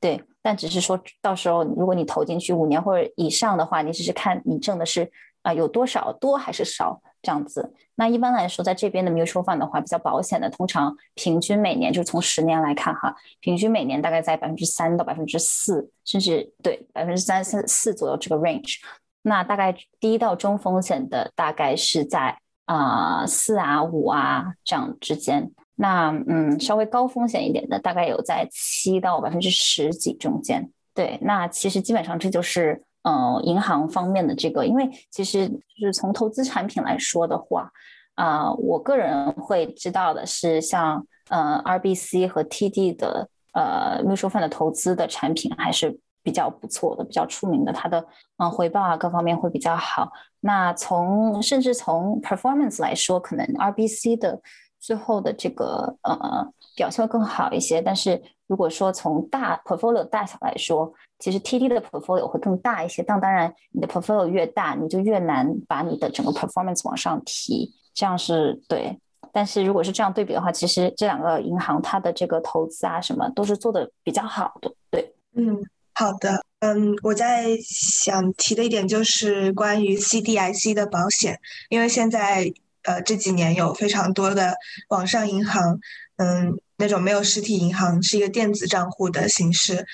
[0.00, 5.10] 对，但只是说到时候如果你投进去五年或者以上的话，你只是看你挣的是
[5.42, 7.02] 啊有多少多还是少。
[7.20, 18.76] 这样子，那一般来说，在这边的 mutual fund 的话，比较保险的，通常平均每年，就是从十年来看哈，平均每年大概在百分之三到百分之四，甚至对百分之三四四左右这个 range。
[19.22, 25.50] 那大概低到中风险的，大概是在啊四啊五啊这样之间。
[25.74, 30.70] 那嗯，稍微高风险一点的，大概有在七到百分之十几中间。
[30.94, 32.84] 对，那其实基本上这就是。
[33.02, 37.70] 呃，银行方面的这个，因为其实就是从投资产品来说的话，
[38.16, 48.04] 啊，我个人会知道的是，像呃 RBC 和 TD 的呃 mutual fund 的投资的产品还是比较不错的，比较出名的，它的
[48.36, 50.10] 嗯回报啊各方面会比较好。
[50.40, 54.40] 那从甚至从 performance 来说，可能 RBC 的
[54.80, 58.20] 最后的这个呃表现会更好一些，但是。
[58.48, 63.02] 如果说从大 portfolio 大小来说，其实 TD 的 portfolio 会更大一些。
[63.02, 68.98] 但当然，你的 portfolio 越大，你就越难把你的整个 performance 往上提，这样是对。
[69.32, 74.72] 但是如果是这样对比的话，其实这两个银行它的这个投资啊什么都是做的比较好的。
[74.90, 82.50] 对，嗯，好的，嗯，我在想提的一点就是关于 CDIC 的保险，因为现在
[82.84, 84.54] 呃这几年有非常多的
[84.88, 85.78] 网上银行，
[86.16, 86.58] 嗯。
[86.78, 89.84] 那种没有实体银行，是一个电子账户的形式。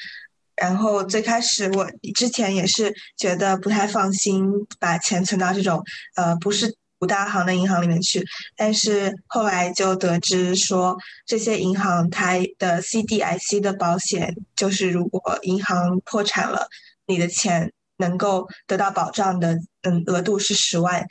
[0.57, 4.45] 然后最开始我之前也是觉得不太放心
[4.79, 5.83] 把钱存到这种
[6.15, 8.25] 呃不是五大行的银行里面去，
[8.57, 10.97] 但是后来就得知说
[11.27, 16.69] 这些银行它的 CDIC 的保险，就是如果银行破产了，
[17.07, 21.05] 你的钱能够得到保障的，嗯，额度是十万。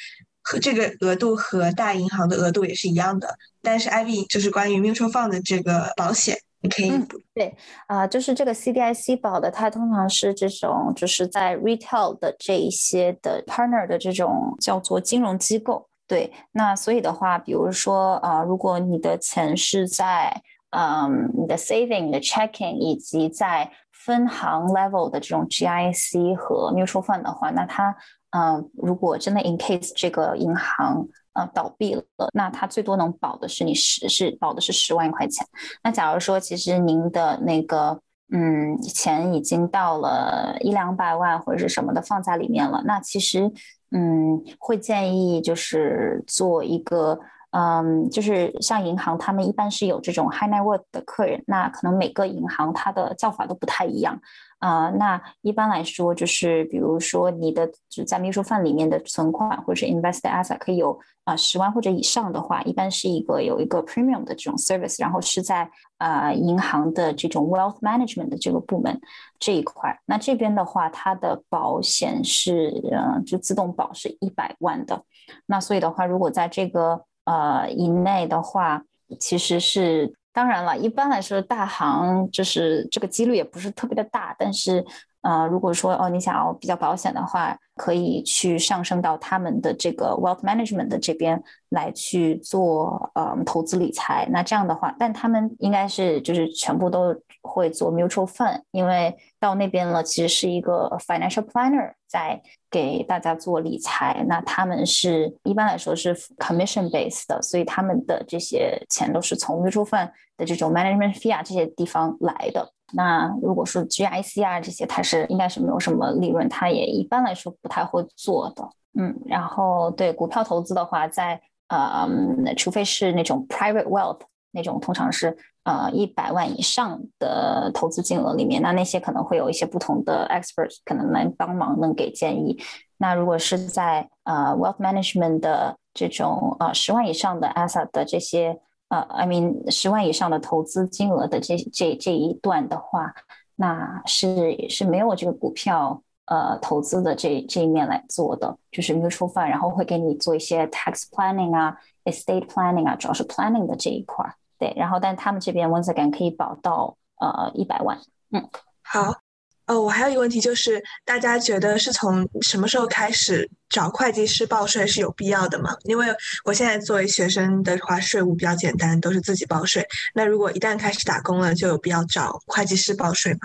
[0.43, 3.35] 和这个额度和大银行的额度也是一样的。
[3.61, 6.91] 但是 Ivy 就是关于 mutual fund 的这个保险，你可以
[7.33, 7.55] 对
[7.87, 15.87] 啊，就是这个 CDIC 保的，它通常是这种就是在 retail 的这一些的 partner 的这种叫做金融机构。
[16.05, 20.41] 对，那所以的话，比如说啊，如果你的钱是在
[20.71, 27.95] 嗯你的 saving、的 checking 以及在分行 level 的这种 GIC 和 mutual fund 的话，那它
[28.35, 32.03] 嗯，如果真的 in case 这个银行呃倒闭了，
[32.33, 35.45] 那它最多能保的是你十是保的是十万块钱。
[35.83, 43.51] 那假如说其实您的那个嗯钱已经到了一两百万或者是什么的放在里面了，那其实
[43.91, 47.19] 嗯会建议就是做一个。
[47.55, 54.19] 嗯，就是像银行，他们一般是有这种 high net worth 的客人，那可能每个银行它的叫法都不太一样。
[54.57, 68.99] 啊，那一般来说，就是比如说你的就在 mutual fund 里面的存款或者是 invest asset 可以有啊十万或者以上的话，一般是一个有一个 premium 的这种 service，然后是在啊银行的这种 wealth management 的这个部门
[69.37, 69.99] 这一块。
[70.05, 75.03] 那这边的话，它的保险是嗯就自动保是一百万的。
[75.45, 78.83] 那所以的话，如果在这个呃，以内的话，
[79.19, 80.77] 其实是当然了。
[80.77, 84.85] 一般来说，大行就是这个几率也不是特别的大，但是。
[85.23, 94.27] 呃，如果说哦，你想要比较保险的话，可以去上升到他们的这个 wealth management 的这边来去做呃投资理财。
[94.31, 104.25] 那这样的话，但他们应该是就是全部都会做 mutual fund，因为到那边了，其实是一个 financial planner 在给大家做理财。
[104.27, 112.73] 那他们是一般来说是 commission based 的，所以他们的这些钱都是从 mutual fund 的这种 management fee 啊这些地方来的。
[112.93, 118.69] 那如果说 GIC 啊这些，它是应该是没有什么利润，它也一般来说不太会做的。
[118.95, 122.07] 嗯，然后对股票投资的话，在呃，
[122.55, 124.19] 除非是那种 private wealth
[124.51, 132.61] 那种，通常是呃一百万以上的投资金额里面，那那些可能会有一些不同的 experts 可能能帮忙，能给建议。
[132.97, 138.59] 那如果是在呃 wealth management 的这种呃十万以上的 asset 的这些。
[138.93, 143.11] 呃，I mean，十万以上的投资金额的这这这一段的话，
[143.55, 151.75] 那是是没有这个股票呃投资的这这一面来做的，就是 mutual fund，然后会给你做一些 tax planning 啊
[152.05, 154.35] ，estate planning 啊，主要是 planning 的这一块儿。
[154.59, 157.97] 对，然后但他们这边 once again 可以保到呃一百万。
[158.29, 158.47] 嗯，
[158.83, 159.22] 好。
[159.65, 165.75] 呃，我还有一个问题，就是大家觉得是从什么时候开始找会计师报税是有必要的吗？
[165.85, 166.07] 因为
[166.43, 169.85] 我现在作为学生的话，税务比较简单，都是自己报税。
[170.13, 173.39] 那如果一旦开始打工了，就有必要找会计师报税吗？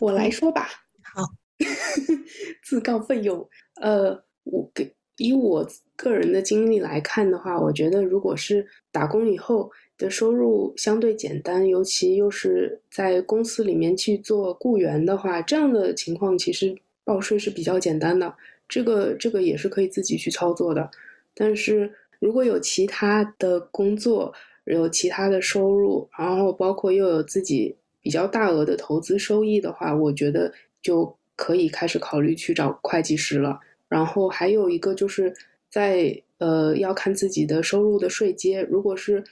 [0.00, 0.68] 我来说吧。
[1.14, 1.22] 好，
[2.64, 3.48] 自告奋勇。
[3.80, 5.64] 呃，我给以我
[5.94, 9.70] 个人的经历来看的话，我觉得如果是打工以后。
[10.00, 16.74] 的收入相对简单，尤其又是在公司里面去做雇员的话，这样的情况其实
[17.04, 18.34] 报税是比较简单的。
[18.66, 20.90] 这个这个也是可以自己去操作的。
[21.34, 24.32] 但是如果有其他的工作，
[24.64, 33.60] 有其他的收入，然后包括又有自己比较大额的投资收益的话，我觉得就可以开始考虑去找会计师了。
[33.86, 35.34] 然后还有一个就是
[35.68, 39.22] 在呃要看自己的收入的税阶，如果是。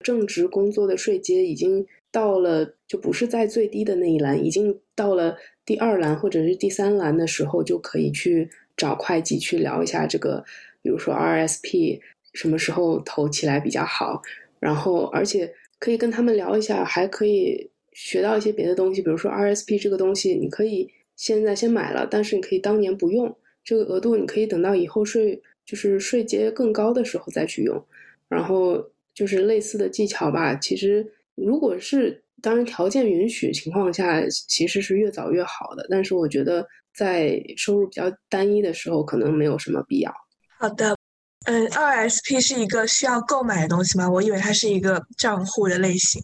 [0.00, 10.44] 正职工作的税阶已经到了，就不是在最低的那一栏，已经到了第二栏或者是第三栏的时候，就可以去找会计去聊一下这个，
[10.82, 12.00] 比如说 RSP
[12.32, 14.20] 什么时候投起来比较好，
[14.58, 27.84] 然后而且可以跟他们聊一下，还可以学到一些别的东西，比如说 RSP 这个东西，你可以现在先买了，但是你可以当年不用，这个额度你可以等到以后税就是税阶更高的时候再去用，
[28.28, 28.90] 然后。
[29.20, 30.54] 就是类似的技巧吧。
[30.54, 35.86] 其实，如果是当然条件允许情况下，其实是越早越好的。
[35.90, 40.10] 但是，我觉得在收入比较单一的时候，可能没有什么必要。
[40.58, 40.96] 好的，
[41.44, 44.10] 嗯，RSP 是一个需要购买的东西吗？
[44.10, 46.22] 我以为它是一个账户的类型。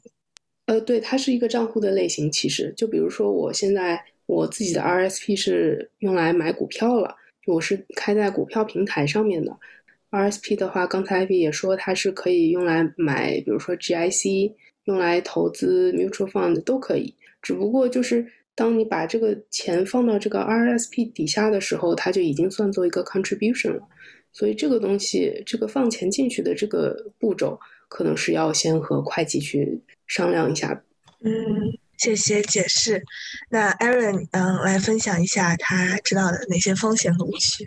[0.64, 2.32] 呃，对，它是一个账户的类型。
[2.32, 7.14] 其实，就比如说，我现在我自己的 RSP 是用来买股票了，
[7.46, 9.54] 我是开在股票平台上面的。
[10.16, 14.52] RSP 的话，刚才也说它是可以用来买，比如说 GIC，
[14.84, 17.14] 用来投资 mutual fund 都可以。
[17.42, 23.82] 只不过就是当你把这个钱放到这个 RSP 底下的时候，它就已经算作一个 contribution 了。
[24.32, 27.58] 所以这个东西，这个放钱进去的这个步骤，
[27.88, 30.82] 可能是要先和会计去商量一下。
[31.20, 31.32] 嗯，
[31.96, 33.02] 谢谢解释。
[33.48, 37.66] 那 Aaron，嗯，来分享一下他知道的哪些风险和误区。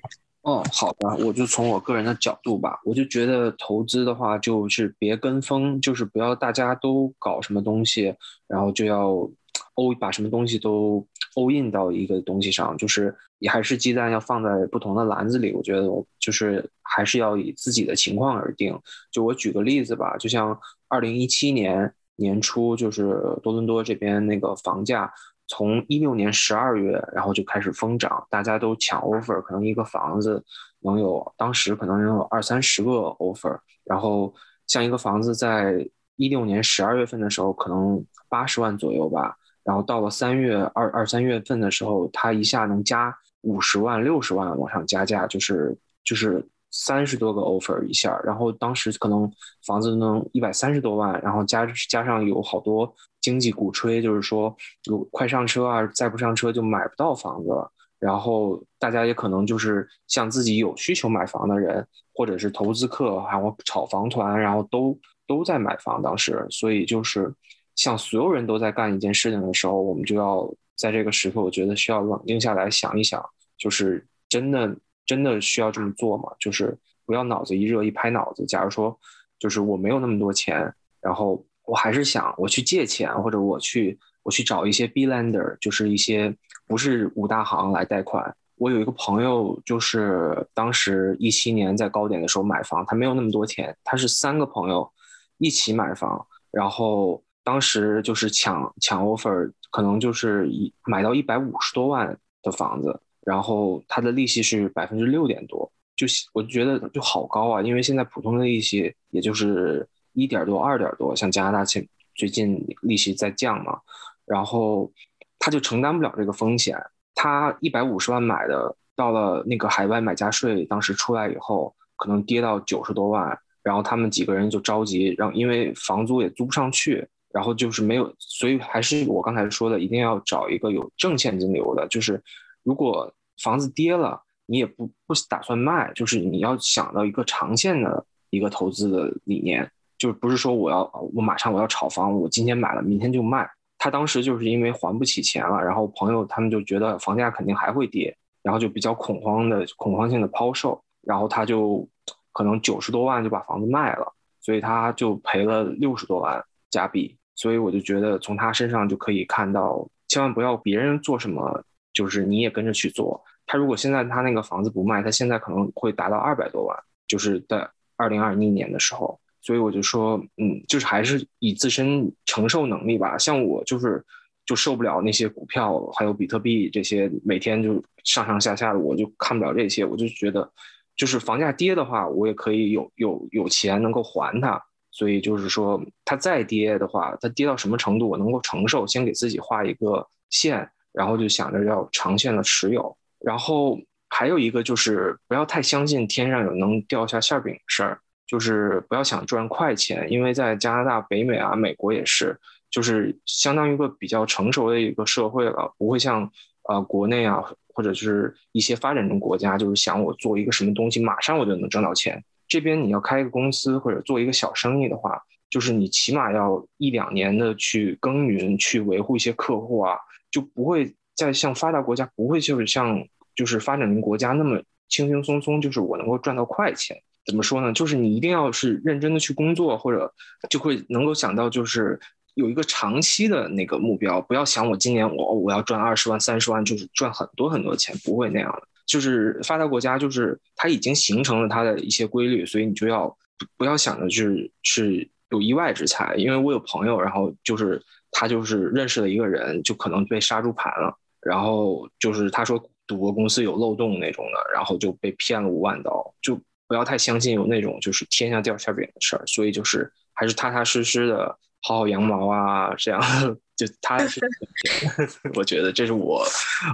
[0.50, 8.16] 哦，好的，我就从我个人的角度吧，我就觉得投资的话，就是别跟风，就是不要大家都搞什么东西，
[8.48, 9.30] 然后就要
[9.76, 15.54] 欧把什么东西都欧印到一个东西上，就是也还是鸡蛋要放在不同的篮子里。
[15.54, 15.88] 我觉得
[16.20, 18.76] 就是还是要以自己的情况而定。
[19.12, 23.04] 就我举个例子吧，就像二零一七年年初，就是
[23.44, 25.14] 多伦多这边那个房价。
[25.50, 30.42] 从一六年十二月，然后就开始疯涨，大家都抢 offer，可能一个房子
[30.82, 33.60] 能有，当时可能能有二三十个 offer。
[33.84, 34.34] 然后
[34.68, 35.86] 像一个房子在
[36.16, 39.36] 一六年十二月份的时候，可能八十万左右吧。
[39.64, 48.20] 然后到了三月二二三月份的时候，它一下能加五十万、六十万往上加价，就是就是三十多个 offer 一下。
[48.24, 49.32] 然后当时可能
[49.66, 52.94] 房子能一百三十多万，然后加加上有好多。
[53.22, 54.56] 经济鼓吹就是说，
[54.86, 57.70] 有快上车啊，再不上车就买不到房子了。
[58.00, 64.98] 然后大家也可能就是像自己有需求买房的人，或者是投资客，还有炒房团，然后都
[65.28, 66.02] 都在买房。
[66.02, 67.30] 当时，所以就是
[67.76, 73.22] 像所有人都在干一件事情的时候，我们就要在这个时刻，我觉得需要冷静下来想一想，
[73.58, 74.74] 就是真的
[75.10, 76.30] 真的需要这么做吗？
[76.40, 78.46] 就是不要脑子一热一拍脑子。
[78.46, 78.98] 假如说，
[79.40, 81.44] 就是我没有那么多钱，然后。
[81.70, 86.36] 我还是想我去借钱，或者我去我去找一些 B lender，就是一些
[86.66, 88.36] 不是五大行来贷款。
[88.56, 94.92] 我有一个朋友，就是当时一七年在高点的时候买房，他没有那么多钱，他是三个朋友
[95.38, 109.88] 一起买房，然后当时就是抢抢 offer，可能就是一买到一百五十多万的房子，然后他的利息是百分之六点多，就我就觉得就好高啊，因为现在普通的利息也就是。
[110.14, 113.80] 一点多，二点多，像加拿大前最近利息在降嘛，
[114.26, 114.92] 然后
[115.38, 116.76] 他就承担不了这个风险。
[117.14, 132.22] 他一百五十万买的，到了那个海外买家税当时出来以后，可能跌到九十多万，然后他们几个人就着急，让因为房租也租不上去，然后就是没有，所以还是我刚才说的，一定要找一个有正现金流的，就是
[132.70, 133.12] 如果
[133.42, 139.68] 房子跌了，你也不不打算卖，就是你要想到一个长线的一个投资的理念。
[139.98, 143.50] 就不是说我要我马上我要炒房，我今天买了明天就卖。
[143.80, 151.90] 他当时就是因为还不起钱了，然后朋友他们就觉得房价肯定还会跌，然后就比较恐慌的恐慌性的抛售，然后他就
[152.32, 157.18] 可能九十多万就把房子卖了，所以他就赔了六十多万加币。
[157.36, 161.64] 所以我就觉得从他身上就可以看到，千万不要别人做什么，
[162.00, 163.22] 就是你也跟着去做。
[163.46, 169.20] 他如果现在他那个房子不卖，他现在可能会达到二百多万，就是在二零二一年的时候。
[169.42, 173.18] 所以我就说，嗯，就是还是以自身承受能力吧。
[173.18, 174.02] 像我就是
[174.46, 179.84] 就受不了那些股票，还有比特币这些每天就上上下下的，我就看不了这些。
[179.84, 180.50] 我就觉得，
[180.96, 184.64] 就是房价跌的话，我也可以有有有钱能够还它。
[184.92, 188.88] 所以就是说，它再跌的话，它跌到什么程度我能够承受？
[188.88, 192.96] 先给自己画一个线，然后就想着要长线的持有。
[193.20, 193.80] 然后
[194.10, 198.00] 还有一个就是不要太相信天上有能掉下馅饼的事儿。
[198.30, 206.32] 就是不要想赚快钱，因为在加拿大、北美啊、美国也是，就是相当于一个比较成熟的一个社会了，不会像
[206.70, 212.24] 呃国内啊，或者是一些发展中国家，就是想我做一个什么东西，马上我就能挣到钱。
[212.48, 215.20] 这边你要开一个公司或者做一个小生意的话，
[215.50, 219.96] 就是你起码要一两年的去耕耘，去维护一些客户啊，
[220.30, 223.04] 就不会再像发达国家，不会就是像
[223.36, 226.96] 就是发展中国家那么轻轻松松，就是我能够赚到快钱。
[227.26, 227.72] 怎么说呢？
[227.74, 230.12] 就是你一定要是认真的去工作，或者
[230.50, 232.00] 就会能够想到，就是
[232.34, 234.20] 有一个长期的那个目标。
[234.22, 238.68] 不要想我今年我我要赚二十万、三十万，就是赚很多很多钱，不会那样的。
[238.88, 243.16] 就是发达国家，就是它已经形成了它的一些规律，所以你就要
[243.58, 246.16] 不要想着是是有意外之财。
[246.16, 256.40] 因为我有朋友，然后就是他就是认识了一个人，就可能被杀猪盘了，然后就是他说赌博公司有漏洞那种的，然后就被骗了五万刀，就。
[256.70, 263.02] 不要太相信有那种就是天上掉馅饼的事儿，所以就是还是踏踏实实的薅薅羊毛啊，这样
[263.58, 265.10] 就踏踏实实。
[265.34, 266.24] 我觉得这是我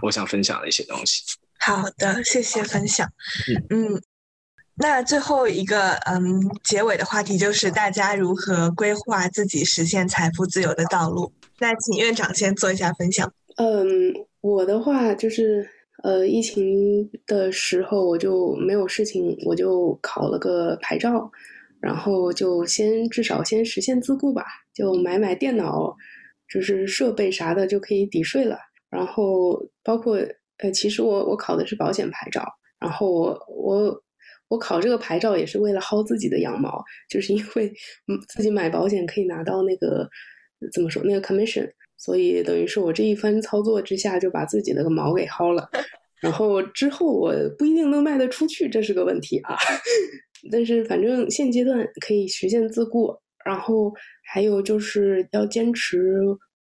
[0.02, 1.24] 我想分享的一些东西。
[1.62, 3.10] 好的，谢谢分享。
[3.70, 4.02] 嗯，
[4.78, 11.32] 那最后一个嗯结尾的话题就是大家如何规划自己实现财富自由的道路。
[11.60, 13.32] 那请院长先做一下分享。
[13.58, 15.70] 嗯，我的话就是。
[16.04, 21.32] 呃，疫情的时候我就没有事情，我就考了个牌照，
[21.80, 25.96] 然后就先至少先实现自雇吧，就买买电脑，
[26.48, 28.56] 就是设备啥的就可以抵税了。
[28.92, 30.18] 然后包括
[30.58, 32.46] 呃，其实我我考的是保险牌照，
[32.78, 34.04] 然后我我
[34.48, 37.68] 我考这个牌照也是为了薅自己的羊毛，就是因为
[38.08, 40.08] 嗯自己买保险可以拿到那个
[40.72, 45.70] 怎么说那个 commission，所以等于是我这一番操作之下就把自己的个毛给薅了。
[46.22, 49.56] 然后之后我不一定能卖得出去，这是个问题啊。
[50.52, 53.92] 但是反正现阶段可以实现自雇，然后
[54.24, 56.20] 还有就是要坚持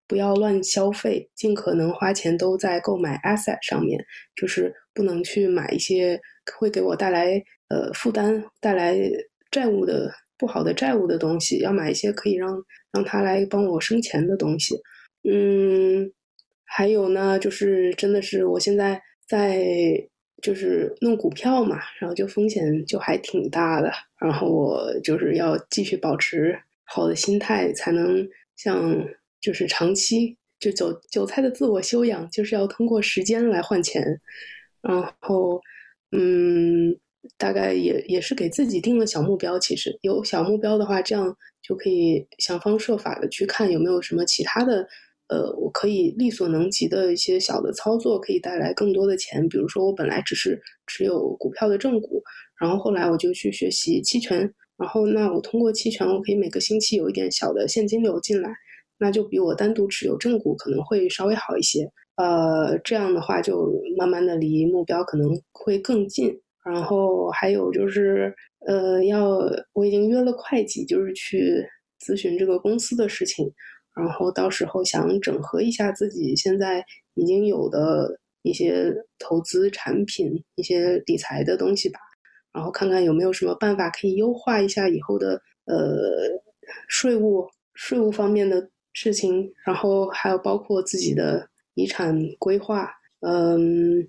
[0.08, 4.04] 不要乱消费，尽可能花钱都在购买 asset 上面，
[4.36, 6.20] 就是不能去买一些
[6.58, 8.98] 会给我带来呃负担、带来
[9.52, 14.76] 债务的不好的债务的东西，要买一些可以让让他来帮我生钱的东西。
[15.24, 16.12] 嗯，
[16.64, 19.02] 还有呢，就是真的是我现在。
[19.26, 19.64] 在
[20.42, 23.90] 就是弄股票嘛，然后就风险就还挺大的，
[24.20, 28.28] 然后我就是要继续保持好的心态，才能
[28.58, 28.94] 像
[29.40, 34.04] 就是长期就韭韭菜的自我修养，就是要通过时间来换钱，
[34.82, 35.60] 然后
[36.16, 36.96] 嗯，
[37.38, 44.88] 大概也也是给自己定了小目标，其实有小目标的话，这样就可以想方设法的去看有没有什么其他的。
[45.30, 49.48] 呃，我可以力所能及的一些小的操作，可以带来更多的钱。
[49.48, 52.22] 比如说，我本来只是持有股票的正股，
[52.60, 54.40] 然后后来我就去学习期权，
[54.78, 58.54] 然后那我通过期权，我可以每个星期有一点小的现金流进来，
[59.00, 61.90] 那就比我单独持有正股可能会稍微好一些。
[62.16, 66.40] 呃，这样的话就慢慢的离目标可能会更近。
[66.64, 68.34] 然后还有就是，
[68.66, 69.38] 呃，要
[69.74, 71.62] 我已经约了会计，就是去
[72.00, 73.52] 咨询这个公司的事情。
[73.94, 76.84] 然后到时候想整合一下自己现在
[77.16, 82.00] 已经有的一些投资产品、一些理财的东西吧，
[82.54, 85.34] 然后看看有没有什么办法可以优化一下以后的
[85.66, 85.78] 呃
[86.88, 92.90] 税务、税务方面的事情，然后还有包括自己的遗产规划，
[93.22, 94.08] 嗯，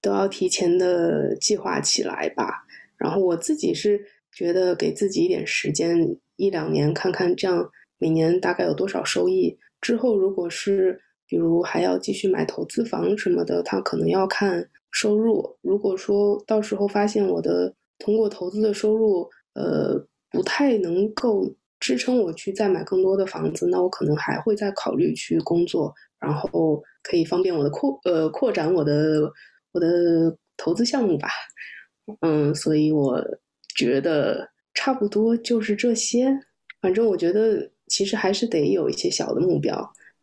[0.00, 2.64] 都要提前的计划起来吧。
[2.96, 4.00] 然后我自己是
[4.32, 7.70] 觉得给自己一点时间，一两年看看这样。
[7.98, 9.56] 每年大概有多少收益？
[9.80, 15.56] 之后如果是比如还要继续买投资房什么的，他可能要看收入。
[15.62, 19.98] 如果说到时候发现我的通过投资的收入，呃，
[20.30, 21.50] 不太能够
[21.80, 29.30] 支撑我去再买更多的房子，那我可能还会再考虑去工作，然后可以方便我的扩呃扩展我的
[29.72, 31.28] 我的投资项目吧。
[32.20, 33.22] 嗯，所以我
[33.76, 36.28] 觉得差不多就是这些。
[36.80, 37.70] 反正我觉得。
[37.88, 39.72] 其实还是得有一些小的目标，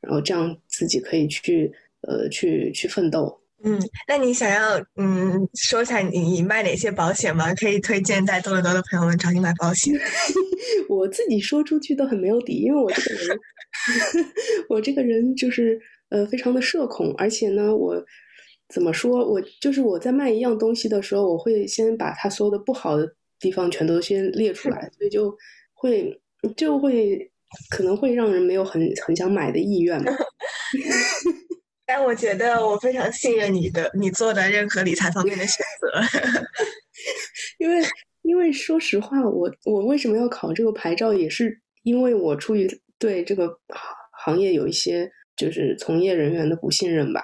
[0.02, 1.72] 然后这样自己可以去
[2.02, 3.40] 呃去去奋斗。
[3.64, 7.56] 嗯，那你想要嗯说一下你你卖哪些保险吗？
[7.56, 9.98] 可以推荐在多伦多的朋友们找你买保险。
[10.90, 13.40] 我自己说出去都很没有底，因为我这个人，
[14.68, 15.80] 我这个人就是
[16.14, 18.02] 呃非常的社恐，而且呢，我
[18.70, 25.36] 怎么说我就是我在卖一样东西的时候，我会先把它所有的不好的地方全都先列出来，所以就
[25.74, 26.22] 会
[26.56, 27.30] 就会。
[27.70, 30.12] 可能会让人没有很很想买的意愿吧。
[31.86, 35.88] 但我觉得我非常信任你的，你做的任何理财方面的选择。
[37.64, 37.80] 因为
[38.24, 43.56] 因为说实话，我我为什么要考这个牌照，也是因为我出于对这个
[44.24, 47.22] 行业有一些就是从业人员的不信任吧。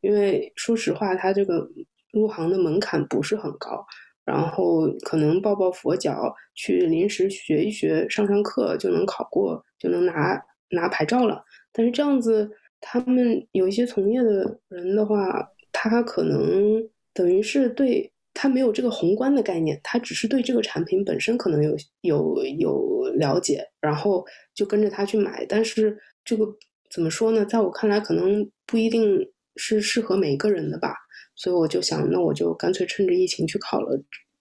[0.00, 1.68] 因为说实话，他这个
[2.12, 3.84] 入行的门槛不是很高。
[4.22, 10.40] 然后可能抱抱佛脚，去临时学一学，上上课就能考过，就能拿
[10.70, 11.42] 拿牌照了。
[11.72, 12.48] 但是这样子，
[12.80, 16.80] 他们有一些从业的人的话，他可能
[17.12, 24.24] 等于是对他没有这个宏观的概念，他只是对这个产品本身可能有有有了解，然后
[24.54, 25.44] 就跟着他去买。
[25.48, 26.46] 但是这个
[26.90, 27.44] 怎么说呢？
[27.44, 30.94] 在我看来，可能不一定是适合每一个人的吧。
[31.36, 33.98] 所以我就想，那我就干脆趁着疫情去考了，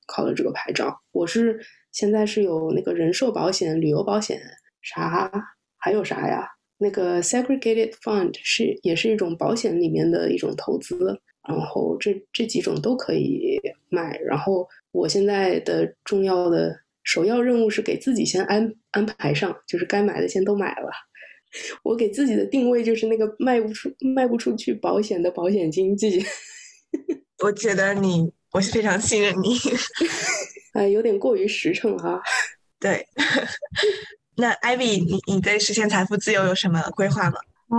[0.07, 0.99] 考了这个牌照。
[1.11, 1.59] 我是
[1.91, 4.41] 现在是有那个人寿保险、旅游保险，
[4.81, 5.31] 啥
[5.77, 6.47] 还有啥呀？
[6.77, 14.17] 那个 segregated fund 是也是一种保险里面的一种投资，然后这这几种都可以买。
[14.19, 20.89] 然后我现在的重要的首要任务是给自己先安安排上，就是该买的先都买了。
[21.83, 26.23] 我给自己的定位就是那个卖不出卖不出去保险的保险经纪。
[27.43, 29.57] 我觉得你，我是非常信任你。
[30.73, 32.21] 哎，有点过于实诚哈。
[32.79, 33.05] 对，
[34.35, 37.39] 那 Ivy，你你对实现财富自由有什么规划吗？
[37.69, 37.77] 啊，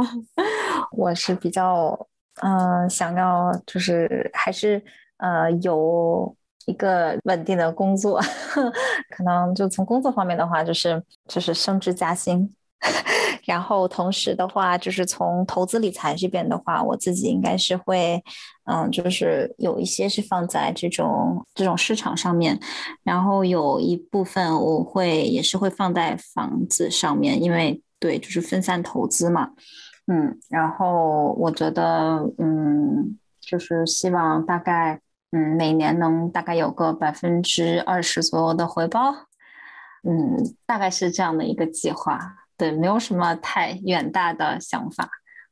[0.93, 2.09] 我是比较，
[2.43, 4.83] 嗯，想要就是还是
[5.19, 8.21] 呃有一个稳定的工作，
[9.17, 12.55] 可能就从工作方面的话，就是就是升职加薪。
[13.45, 18.23] 然后同时的话，就是从投资理财这边的话，我自己应该是会，
[18.65, 22.59] 嗯，就是有一些是放在这种这种市场上面，
[23.03, 29.51] 然后有一部分我会也是会放在房子上面，因为对，就是分散投资嘛，
[30.07, 35.01] 嗯，然后我觉得，嗯，就是希望大概，
[35.33, 39.13] 嗯，每年能大概有个百分之二十左右的回报，
[40.03, 42.37] 嗯，大概是这样的一个计划。
[42.61, 45.09] 对，没有什么太远大的想法，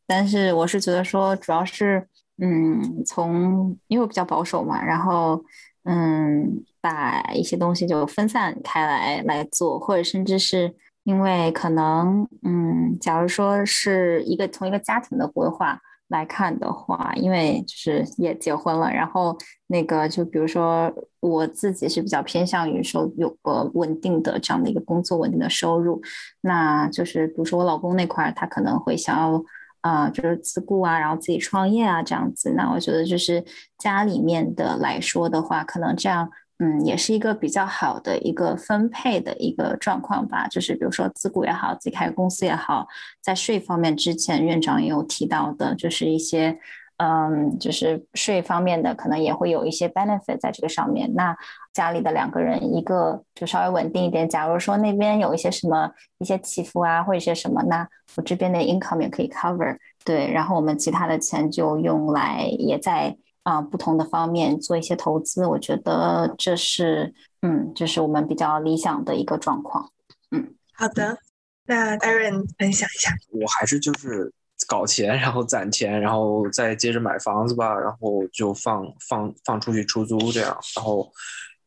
[0.06, 2.06] 但是我是觉得说，主要是，
[2.36, 5.42] 嗯，从因为比较保守嘛，然后，
[5.84, 15.80] 嗯，把一些东西就分散开来来做，或者甚至是因为可能，嗯，假如说是一个从一个家庭的规划。
[16.08, 19.36] 来看的话，因为就是也结婚了，然后
[19.66, 26.00] 那个就比如说我自己是比较偏向于说有个稳定的这样的一个工作，稳定的收入，
[26.40, 29.42] 那就是比如说我老公那块儿，他可能会想要
[29.82, 33.44] 啊，就是自雇啊，然后自己创业啊这样子，那我觉得就是
[33.78, 36.30] 家里面的来说的话，可能这样。
[36.60, 40.48] 嗯，也是一个比较好的一个分配的一个状况吧。
[40.48, 42.88] 就是比如说自雇也好，自己开公司也好，
[43.22, 46.58] 在税方面，之前院长也有提到的，就是一些，
[46.96, 51.14] 嗯，就是税方面的可能也会有一些 benefit 在这个上面。
[51.14, 51.36] 那
[51.72, 54.28] 家里的两个人，一个就稍微稳定一点。
[54.28, 55.88] 假如说那边有一些什么
[56.18, 59.76] 一些起伏啊，或者一些什么，那我这边的 income 也可以 cover。
[60.04, 63.16] 对，然后我们其他的钱就用来也在。
[63.44, 69.90] 啊，不同的方面做一些投资，我觉得这是，嗯，这是我们比较理想的一个状况。
[70.30, 71.16] 嗯，好的，
[71.64, 73.10] 那 Aaron 分享一下。
[73.30, 74.30] 我还是就是
[74.66, 81.10] 搞钱，然后攒钱，然后再接着买房子吧，然后就放放放出去出租这样，然后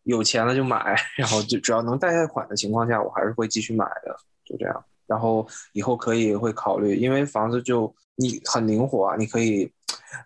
[0.04, 4.16] 有钱了就买，然后就只要能贷贷款的情况下，我还是会继续买的，
[4.46, 4.86] 就这样。
[5.08, 9.72] 然后以后可以会考虑，因为房子就你很灵活啊，你可以。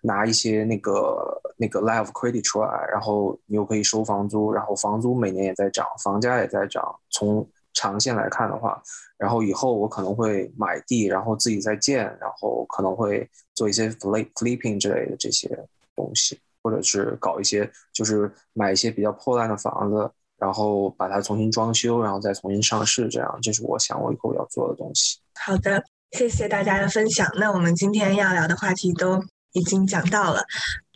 [0.01, 6.83] 拿一些那个那个 live credit 出来，然后你又可以收房租，然后房租每年也在涨，房价也在涨。
[7.09, 8.81] 从长线来看的话，
[9.17, 15.49] 然后以后我可能会买地，然后自己再建，然后可能会做一些 flip flipping 之类的这些
[15.95, 25.19] 东西，或者是搞一些就是买一些比较破烂的房子，然后把它重新装修，然后再重新上市，这样这是我想我以后要做的东西。
[25.33, 27.29] 好的，谢谢大家的分享。
[27.38, 29.21] 那我们今天要聊的话题都。
[29.56, 30.43] 已经讲到了，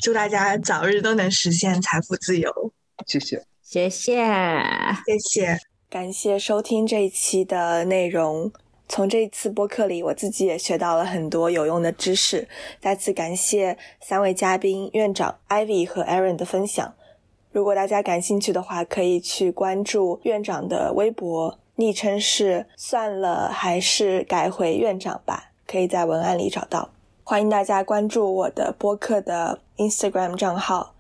[0.01, 2.51] 祝大家早日都能实现财富自由。
[3.07, 4.22] 谢谢，谢谢，
[5.05, 5.57] 谢谢，
[5.89, 8.51] 感谢收听这一期的内容。
[8.89, 12.45] 从这一次播客里，我自己也学到了很多有用的知识。
[12.82, 16.93] 再次感谢三位嘉宾院长 Ivy 和 Aaron 的分享。
[17.53, 26.89] 如果大家感兴趣的话，可以去关注院长的微博，昵称是“算了，还是改回院长吧”，可以在文案里找到。
[27.30, 30.95] 欢迎大家关注我的播客的 Instagram 账号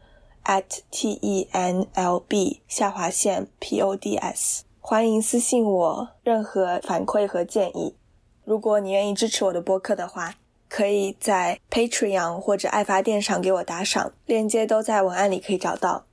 [0.45, 4.63] at t e n l b 下划线 p o d s。
[4.79, 7.95] 欢迎私信我任何反馈和建议。
[8.45, 10.35] 如果你愿意支持我的播客的话，
[10.69, 16.03] 可以在 Patreon 或者爱发电上给我打赏，链接都在文案里可以找到。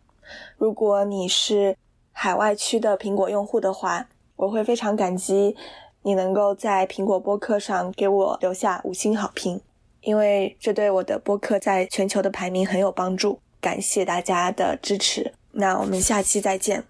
[0.56, 1.76] 如果你是
[2.12, 5.54] 海外区的苹果用户的话，我会非常感激
[6.00, 9.60] 你能够在苹果播客上给我留下五星好评。
[10.06, 15.32] 因为这对我的播客在全球的排名很有帮助，感谢大家的支持。
[15.50, 16.84] 那我们下期再见。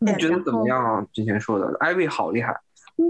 [0.00, 1.06] 你觉得怎么样啊？
[1.12, 2.52] 之前说的，艾薇好厉害。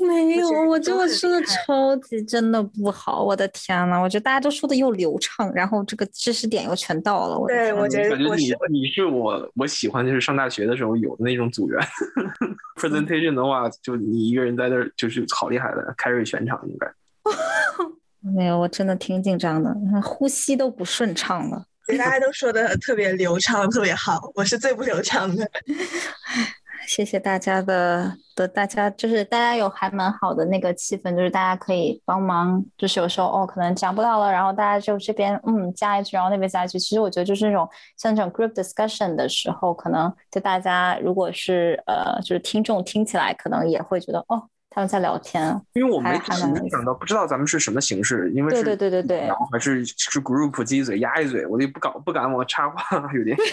[0.00, 7.38] 没有，我觉得说的超级真的不好，我的天呐，我觉得大家都说的又流畅，然后这个知识点又全到了。
[7.38, 11.78] 我对，我觉得感觉你你是我我喜欢就是上大学的时候有的那种组员。
[12.80, 16.86] Presentation 的话，就你一个人在那儿就是好厉害的，carry 全场应该。
[18.34, 21.64] 没有，我真的挺紧张的，呼吸都不顺畅了。
[21.98, 25.44] 大家都说的特别流畅，特别好，我是最不流畅的。
[26.86, 36.78] 谢谢大家的的，大家就是大家有还蛮好的那个气氛，就是大家可以帮忙，就是有时候哦可能讲不到了，然后大家就这边嗯加一句，然后那边加一句。
[36.78, 53.36] 其实我觉得就是那种像这种 group discussion 的时候，可能就大家如果是呃就是听众听起来可能也会觉得哦他们在聊天，因为我没没想到不知道咱们是什么形式，因为对对对对对，然后还是是 group 叽嘴压一嘴，我就不敢不敢往插话，有点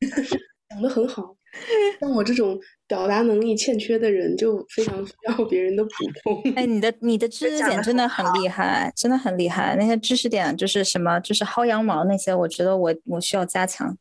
[0.70, 1.34] 讲的很好。
[2.00, 5.90] 像我这种表达能力欠缺的人，就非常需要别人的补
[6.22, 6.52] 充。
[6.54, 9.76] 哎，你的你的知识点真的很厉害，真的很厉害。
[9.76, 13.96] 那些知识点就是什么，就是薅羊毛那些，我觉得我我需要加强。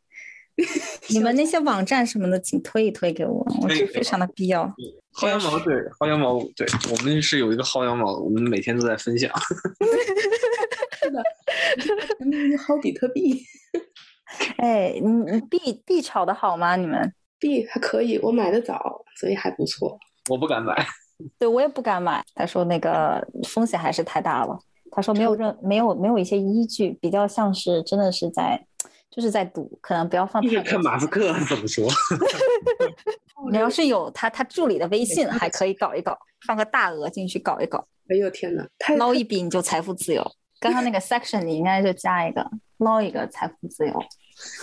[1.08, 4.70] 你们那些网站什么的，请推一推给我，我觉得非常的必要。
[5.14, 9.32] 薅羊毛，对，薅羊毛，对我们是有一个薅羊毛，我们每天都在分享。
[11.02, 11.24] 是的，
[12.20, 13.41] 咱们薅比特币。
[14.58, 16.76] 哎，你你币币炒的好吗？
[16.76, 19.98] 你们币还可以，我买的早，所以还不错。
[20.30, 20.76] 我不敢买，
[21.40, 22.24] 对我也不敢买。
[22.36, 24.58] 他说那个风险还是太大了。
[24.92, 28.60] 他说没有任没有没有一些依据，比较像是真的是在
[29.12, 30.62] 就是在赌，可能不要放太。
[30.64, 31.88] 看马斯克怎么说。
[33.52, 37.86] 你要是有他他助理的微信，还可以搞一搞，放个大额进去搞一搞。
[38.10, 38.68] 哎呦天哪，
[38.98, 40.32] 捞一笔你就财富自由。
[40.60, 42.46] 刚刚那个 section 你应该就加一个
[42.80, 44.04] 捞一个财富自由。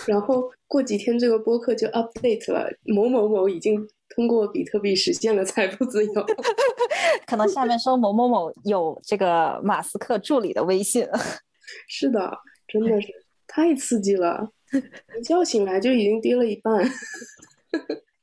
[0.07, 6.25] 然后过几天这个播客就 update 了，某某某已经通过比特币实现了财富自由。
[7.27, 11.07] 可能下面说某某某有这个马斯克助理的微信。
[11.87, 12.31] 是的，
[12.67, 13.07] 真的是
[13.45, 14.49] 太刺激了，
[15.19, 16.83] 一觉醒来就已经跌了一半。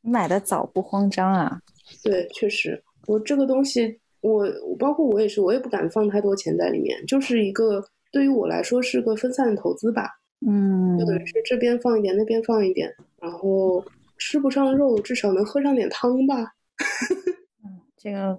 [0.00, 1.60] 你买的早不慌张啊？
[2.02, 4.46] 对，确实，我这个东西，我
[4.78, 10.08] 包括我也是，我也不敢放太多钱在里面，就是一个对于我来说是个分散投资吧。
[10.46, 13.82] 嗯，就等于是这边放一点，那边放一点，然后
[14.18, 16.36] 吃不上肉，至少能喝上点汤吧。
[17.64, 18.38] 嗯， 这个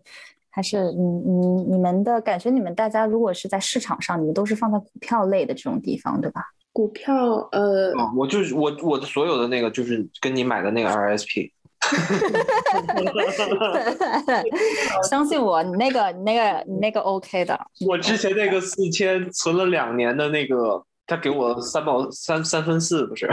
[0.52, 6.44] 还是你你你们的感觉，你们大家如果是在市场上，你们都是放在股票类的这种地方，对吧？
[6.72, 7.16] 股票，
[7.52, 11.52] 呃，我就是我我的所有的那个就是跟你买的那个 RSP。
[15.10, 17.60] 相信我，你那个你那个你那个 OK 的。
[17.88, 20.86] 我之前那个四千存了两年的那个。
[21.08, 23.30] 他给我三毛三三分四，不是？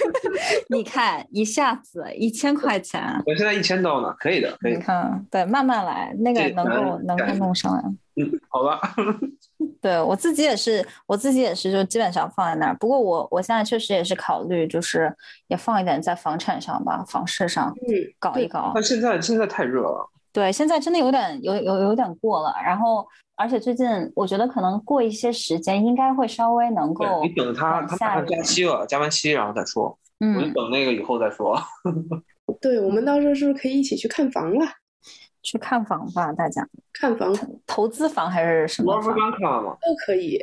[0.68, 4.74] 你看一下子一千块钱，我现在一千多呢，可以的，可以。
[4.74, 7.82] 你看，对，慢慢来，那个能够能够弄上来。
[8.16, 8.80] 嗯，好吧。
[9.80, 12.74] 对我自己也是，我自己也是，就基本上放在那儿。
[12.76, 15.14] 不过我我现在确实也是考虑，就是
[15.48, 18.72] 也放一点在房产上吧，房市上，嗯，搞一搞。
[18.74, 20.10] 但现在现在太热了。
[20.32, 23.06] 对，现在真的有点有有有点过了，然后。
[23.40, 27.22] 而且最近我觉得可能过一些时间应该会稍微能够。
[27.22, 29.98] 你等他，他马上加息了，加完息然后再说。
[30.18, 31.58] 嗯，我就等那个以后再说。
[32.60, 34.66] 对，我们到时候是不是可以一起去看房了？
[35.42, 36.68] 去看房吧，大家。
[36.92, 37.34] 看房？
[37.66, 39.14] 投资房还是什么房？
[39.14, 39.74] 看吗？
[39.80, 40.38] 都可以。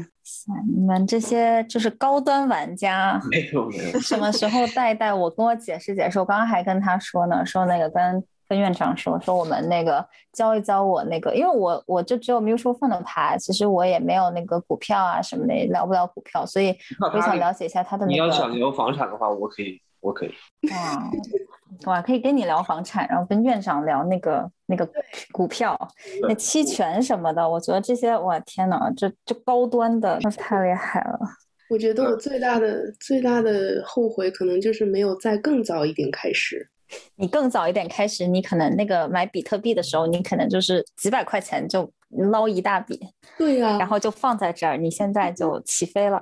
[0.74, 3.20] 你们这些就是高端玩家。
[3.30, 4.00] 没有没有。
[4.00, 6.18] 什么时候带带我，跟我解释解释？
[6.18, 8.24] 我刚刚还跟他说呢，说那个跟。
[8.50, 16.76] 跟院长说说我们那个教一教我那个，因为我我就只有 mutual fund 的牌，其实我也没有那个股票啊什么的，聊不了股票，所以
[17.14, 18.04] 我想了解一下他的。
[18.08, 20.32] 你要想聊房产的话，我可以，我可以。
[20.68, 24.84] 哇，哇，可以跟你聊房产，然后跟院长聊那个那个
[25.30, 25.78] 股票、
[26.22, 27.48] 那期权什么的。
[27.48, 31.20] 我觉得这些，我，天哪，这这高端的，那太厉害了。
[31.68, 36.68] 我觉得我最大的最大的后悔，可能就是没有再更早一点开始。
[37.16, 41.90] 你更早一点开始，你可能那个买比特币的时候，你可能就是几百块钱就
[42.32, 42.98] 捞一大笔，
[43.38, 46.20] 对呀，然后就放在这儿，你现在就起飞了，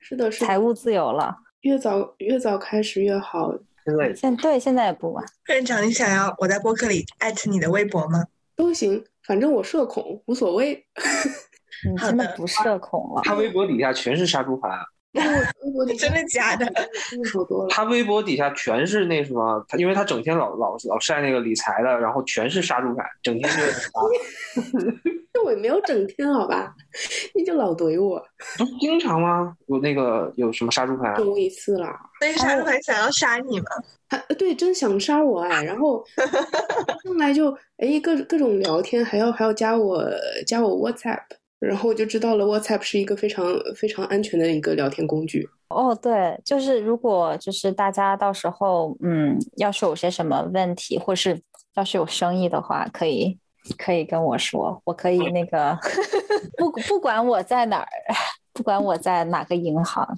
[0.00, 3.54] 是的，是财务自由了，越早越早开始越好。
[4.14, 5.24] 现对现在也不晚。
[5.48, 8.22] 院长，你想要我在播客里艾特你的微博吗？
[8.54, 10.84] 都行，反正我社恐，无所谓。
[11.88, 13.22] 你真的不社恐了？
[13.24, 14.70] 他微博底下全是杀猪盘。
[15.18, 16.66] 微博 真的假的？
[17.70, 24.62] 他微博底下全是那什么，他因为他整天老老老晒那个理财的，然后全是杀猪盘，整天就。
[25.34, 26.74] 那我也没有整天好吧？
[27.34, 28.18] 你就老怼我。
[28.56, 29.54] 不是经常吗？
[29.66, 31.14] 有那个有什么杀猪盘？
[31.16, 31.88] 就一次了。
[32.20, 33.66] 那杀猪盘想要杀你吗？
[34.08, 35.62] 还对，真想杀我哎！
[35.64, 36.02] 然后
[37.04, 40.02] 上来就哎各各种聊天，还要还要加我
[40.46, 41.20] 加我 WhatsApp。
[41.58, 43.44] 然后我就知道了，WhatsApp 是一个非常
[43.74, 45.48] 非常安全的一个聊天工具。
[45.68, 51.40] 哦，对，就是如果就是大家到时候，嗯，要是有些什么问题，或是
[51.74, 53.38] 要是有生意的话，可以
[53.76, 55.76] 可以跟我说，我可以那个
[56.56, 57.88] 不不管我在哪儿，
[58.54, 60.08] 不管我在哪个银行，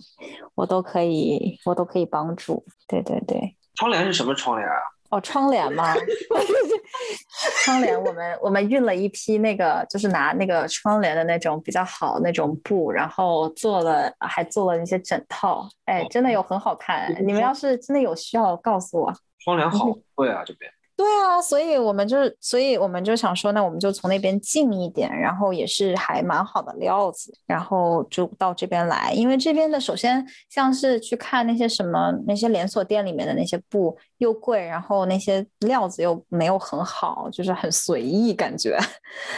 [0.54, 2.64] 我都可以我都可以帮助。
[2.86, 4.74] 对对对，窗帘是什么窗帘啊？
[5.10, 5.94] 哦，窗帘吗？
[7.64, 15.68] 窗帘，我们我们运了一批那个，就是拿那个窗帘的那种比较好那种布，然后做了，还做了一些枕套。
[15.86, 17.12] 哎，真的有很好看。
[17.26, 19.12] 你们要是真的有需要，告诉我。
[19.40, 20.70] 窗帘好贵啊，这边。
[21.00, 29.10] 对啊，所以我们就是，所以我们就想说，那我们就从那边近一点，然后也是还蛮好的料子，然后就到这边来。
[29.14, 38.78] 因为这边的首先像是去看那些什么那些连锁店里面的那些布又贵，然后那些料子又没有很好，就是很随意感觉。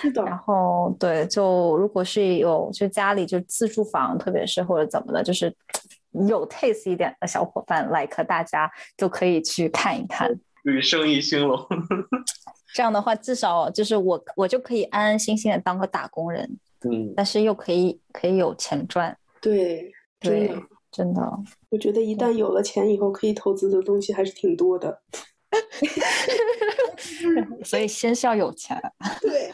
[0.00, 0.20] 是的。
[0.24, 5.54] 然后对，就如果是有就家里就自住房，特别是或者怎么的，就是
[6.26, 10.28] 有 taste 一点的小伙伴，like 大家就可以去看一看。
[10.64, 11.58] 对，生意兴隆。
[12.74, 19.16] 这样的话，至少就是我我就可以安安心心的当个打工人，嗯，但是又可以可以有钱赚。
[19.40, 21.20] 对，真对的，，真的。
[21.70, 25.02] 我觉得一旦有了钱以后，可以投资的东西还是挺多的。
[27.64, 28.80] 所以先是要有钱。
[29.20, 29.52] 对，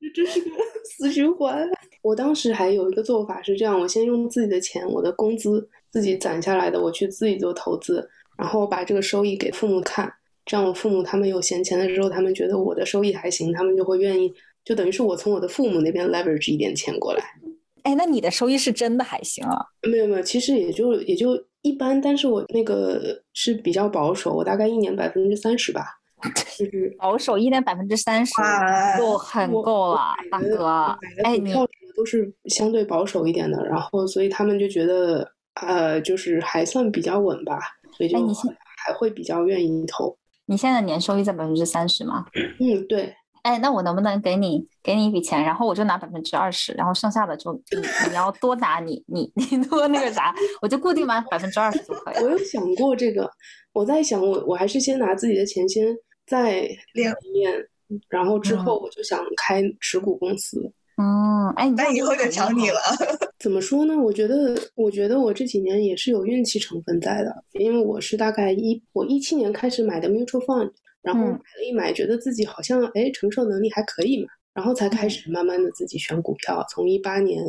[0.00, 0.50] 这真是个
[0.84, 1.68] 死循环。
[2.02, 8.08] 我当时还有一个做法是这样：我先用自己的钱，我的工资自己攒下来的，我去自己做投资，
[8.38, 10.12] 然后把这个收益给父母看，
[10.46, 14.32] 这样我父母他们有闲钱的时候，他们觉得我的收益还行，他们就会愿意，
[14.64, 17.22] 就等于是我从我的父母那边 leverage 一点钱过来。
[17.82, 19.58] 哎，那你的收益是真的还行啊？
[19.90, 25.84] 没有没有，其实也就也就一般，但是我那个是比较保守，我大概一年百分之三十吧，
[26.58, 30.66] 就是保守一年百分之三十哇就很够了，大哥
[31.24, 35.28] 哎，你股票什么都是相对保守一点的，然后所以他们就觉得
[35.60, 37.58] 呃，就是还算比较稳吧，
[37.96, 38.18] 所以就
[38.84, 40.16] 还会比较愿意投。
[40.46, 42.24] 你现在年收益在百分之三十吗？
[42.60, 52.22] 嗯，对，哎，那我能不能给你给你一笔钱，然后我就拿百分之二十，然后剩下的就你你要多拿你你你多那个啥，我就固定满百分之二十就可以 了。
[52.22, 53.30] 我有想过这个，
[53.72, 55.86] 我在想我我还是先拿自己的钱先
[56.26, 57.52] 再练一练，
[58.08, 60.60] 然后之后我就想开持股公司。
[60.60, 60.72] 嗯，
[61.56, 62.80] 哎，你那以后就瞧你了。
[63.38, 63.96] 怎么说呢？
[63.96, 70.70] 我觉得，我觉得我这几年也是有运气成分在的，因为我是大概一我一七年开始买的 mutual fund，
[71.02, 71.32] 然后嗯。
[71.32, 76.64] 买了一买，觉得自己好像哎承受能力还可以嘛，然后才开始慢慢的自己选股票。
[76.70, 77.44] 从一八年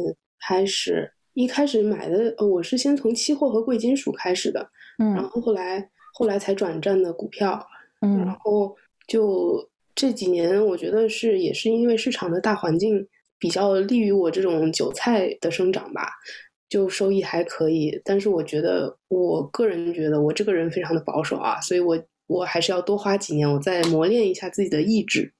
[0.45, 4.59] 开始，一开始买的呃我是先从期货和贵金属开始的，
[4.97, 7.65] 然嗯后后来后来才转战的股票，
[8.01, 8.75] 然嗯后
[9.07, 13.07] 就这几年，我觉得是也是因为市场的大环境
[13.39, 16.09] 比较利于我这种韭菜的生长吧，
[16.69, 18.01] 就收益还可以。
[18.03, 25.33] 但是我觉得，我个人觉得我这个人非常的保守啊，所以我我还是要多花几年，我再磨练一下自己的意志。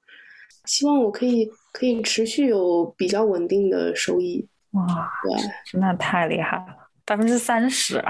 [0.66, 4.48] 希望我可以可以持续有比较稳定的收益。
[4.72, 4.86] 哇，
[5.24, 6.66] 对，那太厉害了，
[7.06, 8.04] 百分之三十。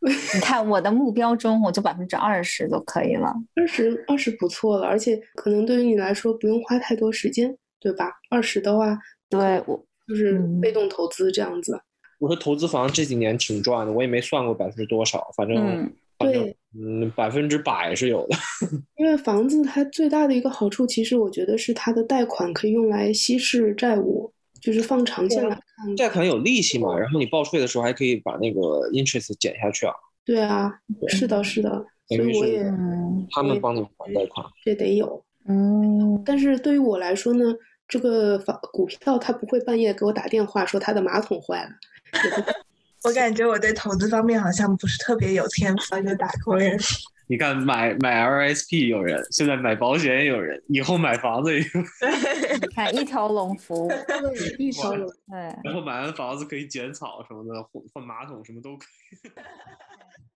[0.34, 3.34] 你看我的目标中，我就百分之二十就可以了。
[3.56, 7.56] 二十二十不错了，而且可能对于你来说不用花太多时间，
[7.86, 8.10] 对吧？
[8.30, 8.98] 二十的话
[9.30, 11.80] 对我，就是嗯被动投资这样子。
[12.18, 18.36] 我说投资房这几年挺赚的，我也没算过百分之多少，反正、嗯反正对嗯百分之百是有的。
[18.98, 25.94] 因为房子它最大的一个好处，其实我觉得是它的贷款可以用来稀释债务，就是放长线来看。
[25.96, 28.60] 贷款有利息嘛，然后你报税的时候还可以把那个
[28.92, 29.92] interest 减下去啊，
[30.24, 30.72] 对啊，
[31.08, 34.44] 是的，是的，所以我也嗯他们帮你还贷款。
[34.64, 35.22] 这得有。
[35.48, 37.44] 嗯，但是对于我来说呢，
[37.88, 41.70] 这个房股票它不会半夜给我打电话说他的马桶坏了，
[43.04, 46.78] 我感觉我对投资方面好像不是特别有天赋，就打工人。
[47.28, 53.92] 你看买买 RSP 有人，现在买保险也有人，以后买房子也有人，对，你看一条龙服务，
[54.58, 55.08] 一条龙。
[55.28, 59.30] 对，然后买完房子可以剪草什么的，换换马桶什么都可以。